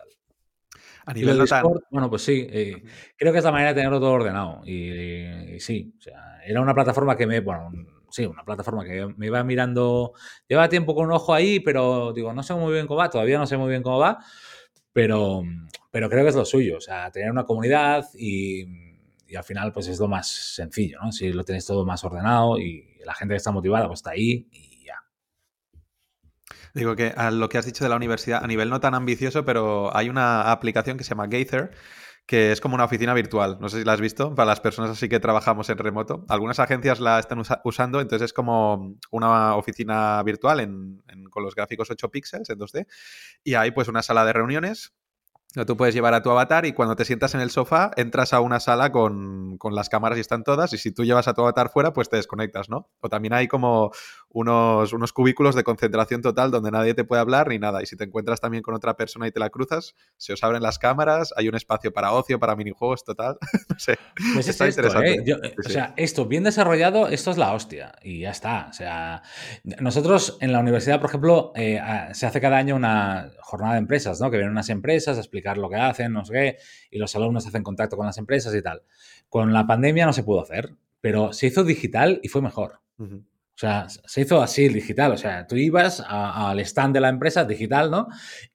[1.05, 2.83] A nivel Discord, bueno, pues sí, eh,
[3.17, 4.61] creo que es la manera de tenerlo todo ordenado.
[4.65, 7.71] Y, sí, o sea, era una plataforma que me, bueno,
[8.11, 10.13] sí, una plataforma que me iba mirando,
[10.47, 13.39] lleva tiempo con un ojo ahí, pero digo, no sé muy bien cómo va, todavía
[13.39, 14.19] no sé muy bien cómo va,
[14.93, 15.41] pero,
[15.89, 18.88] pero creo que es lo suyo, o sea, tener una comunidad y,
[19.29, 21.11] y al final pues es lo más sencillo, ¿no?
[21.11, 24.47] Si lo tenéis todo más ordenado y la gente que está motivada pues está ahí
[24.51, 24.69] y
[26.73, 29.45] Digo que a lo que has dicho de la universidad, a nivel no tan ambicioso,
[29.45, 31.71] pero hay una aplicación que se llama Gaither,
[32.27, 33.57] que es como una oficina virtual.
[33.59, 36.25] No sé si la has visto, para las personas así que trabajamos en remoto.
[36.29, 40.59] Algunas agencias la están usando, entonces es como una oficina virtual
[41.31, 42.85] con los gráficos 8 píxeles en 2D.
[43.43, 44.93] Y hay pues una sala de reuniones
[45.65, 48.39] Tú puedes llevar a tu avatar y cuando te sientas en el sofá entras a
[48.39, 51.71] una sala con, las cámaras y están todas y si tú llevas a tu avatar
[51.71, 52.87] fuera pues te desconectas, ¿no?
[53.01, 53.91] O también hay como
[54.31, 57.95] unos, unos cubículos de concentración total donde nadie te puede hablar ni nada y si
[57.95, 61.33] te encuentras también con otra persona y te la cruzas, se os abren las cámaras,
[61.35, 63.37] hay un espacio para ocio, para minijuegos total,
[63.69, 63.97] no sé.
[64.33, 65.13] Pues está interesante.
[65.13, 65.55] ¿eh?
[65.65, 68.67] O sea, esto bien desarrollado, esto es la hostia y ya está.
[68.69, 69.23] O sea,
[69.63, 71.81] nosotros en la universidad, por ejemplo, eh,
[72.13, 74.29] se hace cada año una jornada de empresas, ¿no?
[74.29, 76.57] Que vienen unas empresas a explicar lo que hacen, no sé qué,
[76.91, 78.83] y los alumnos hacen contacto con las empresas y tal.
[79.27, 82.81] Con la pandemia no se pudo hacer, pero se hizo digital y fue mejor.
[83.59, 85.11] O sea, se hizo así digital.
[85.11, 88.07] O sea, tú ibas al stand de la empresa digital, ¿no?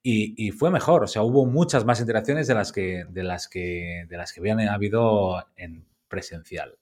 [0.02, 1.04] Y, fue mejor.
[1.04, 4.40] O sea, hubo muchas más interacciones de las que, de las que, de las que
[4.40, 6.78] habían habido en presencial.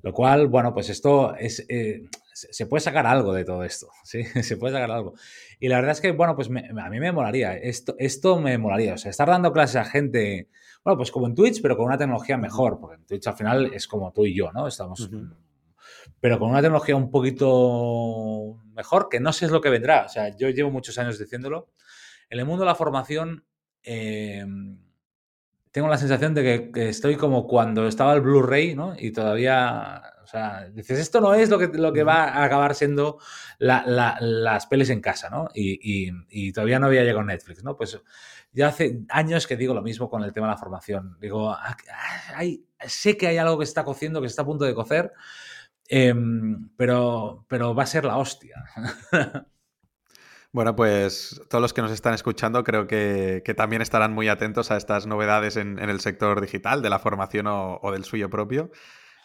[0.00, 4.24] Lo cual, bueno, pues esto es, eh, se puede sacar algo de todo esto, ¿sí?
[4.24, 5.12] Se puede sacar algo.
[5.60, 8.94] Y la verdad es que, bueno, pues a mí me molaría, esto, esto me molaría,
[8.94, 10.48] o sea, estar dando clases a gente,
[10.82, 13.74] bueno, pues como en Twitch, pero con una tecnología mejor, porque en Twitch al final
[13.74, 14.66] es como tú y yo, ¿no?
[14.66, 15.10] Estamos...
[16.20, 20.04] Pero con una tecnología un poquito mejor, que no sé es lo que vendrá.
[20.04, 21.70] O sea, yo llevo muchos años diciéndolo.
[22.28, 23.44] En el mundo de la formación,
[23.82, 24.78] em,
[25.76, 28.94] tengo la sensación de que, estoy como cuando estaba el Blu-ray, ¿no?
[28.98, 32.74] Y todavía, o sea, dices, esto no es lo que, lo que va a acabar
[32.74, 33.18] siendo
[33.58, 35.48] las pelis en casa, ¿no?
[35.54, 37.76] Y, todavía no había llegado Netflix, ¿no?
[37.76, 38.00] Pues
[38.52, 41.18] ya hace años que digo lo mismo con el tema de la formación.
[41.20, 41.76] Digo, ah,
[42.34, 45.12] hay, sé que hay algo que está cociendo, que está a punto de cocer,
[45.88, 48.64] em, pero, pero va a ser la hostia.
[50.56, 54.78] Bueno, pues todos los que nos están escuchando creo que, también estarán muy atentos a
[54.78, 58.70] estas novedades en, el sector digital, de la formación o, del suyo propio.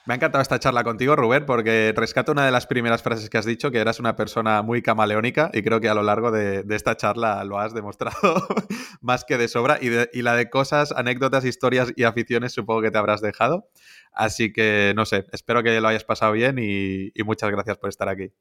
[0.05, 3.37] Me ha encantado esta charla contigo, Rubén, porque rescato una de las primeras frases que
[3.37, 6.65] has dicho, que eras una persona muy camaleónica y creo que a lo largo de,
[6.71, 8.17] esta charla lo has demostrado
[9.01, 12.97] más que de sobra y, la de cosas, anécdotas, historias y aficiones supongo que te
[12.97, 13.69] habrás dejado.
[14.11, 18.09] Así que, no sé, espero que lo hayas pasado bien y muchas gracias por estar
[18.09, 18.33] aquí.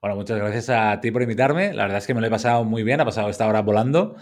[0.00, 1.74] Bueno, muchas gracias a ti por invitarme.
[1.74, 4.16] La verdad es que me lo he pasado muy bien, ha pasado esta hora volando.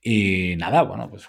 [0.00, 1.28] Y nada, bueno, pues,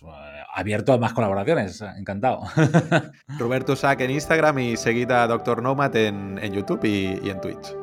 [0.00, 2.42] pues eh, abierto a más colaboraciones, encantado.
[3.38, 7.74] Roberto Sack en Instagram y seguid a Doctor Nomad en, YouTube y, y en Twitch.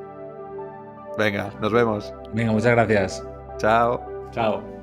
[1.17, 2.13] Venga, nos vemos.
[2.33, 3.23] Venga, muchas gracias.
[3.57, 4.29] Chao.
[4.31, 4.80] Chao.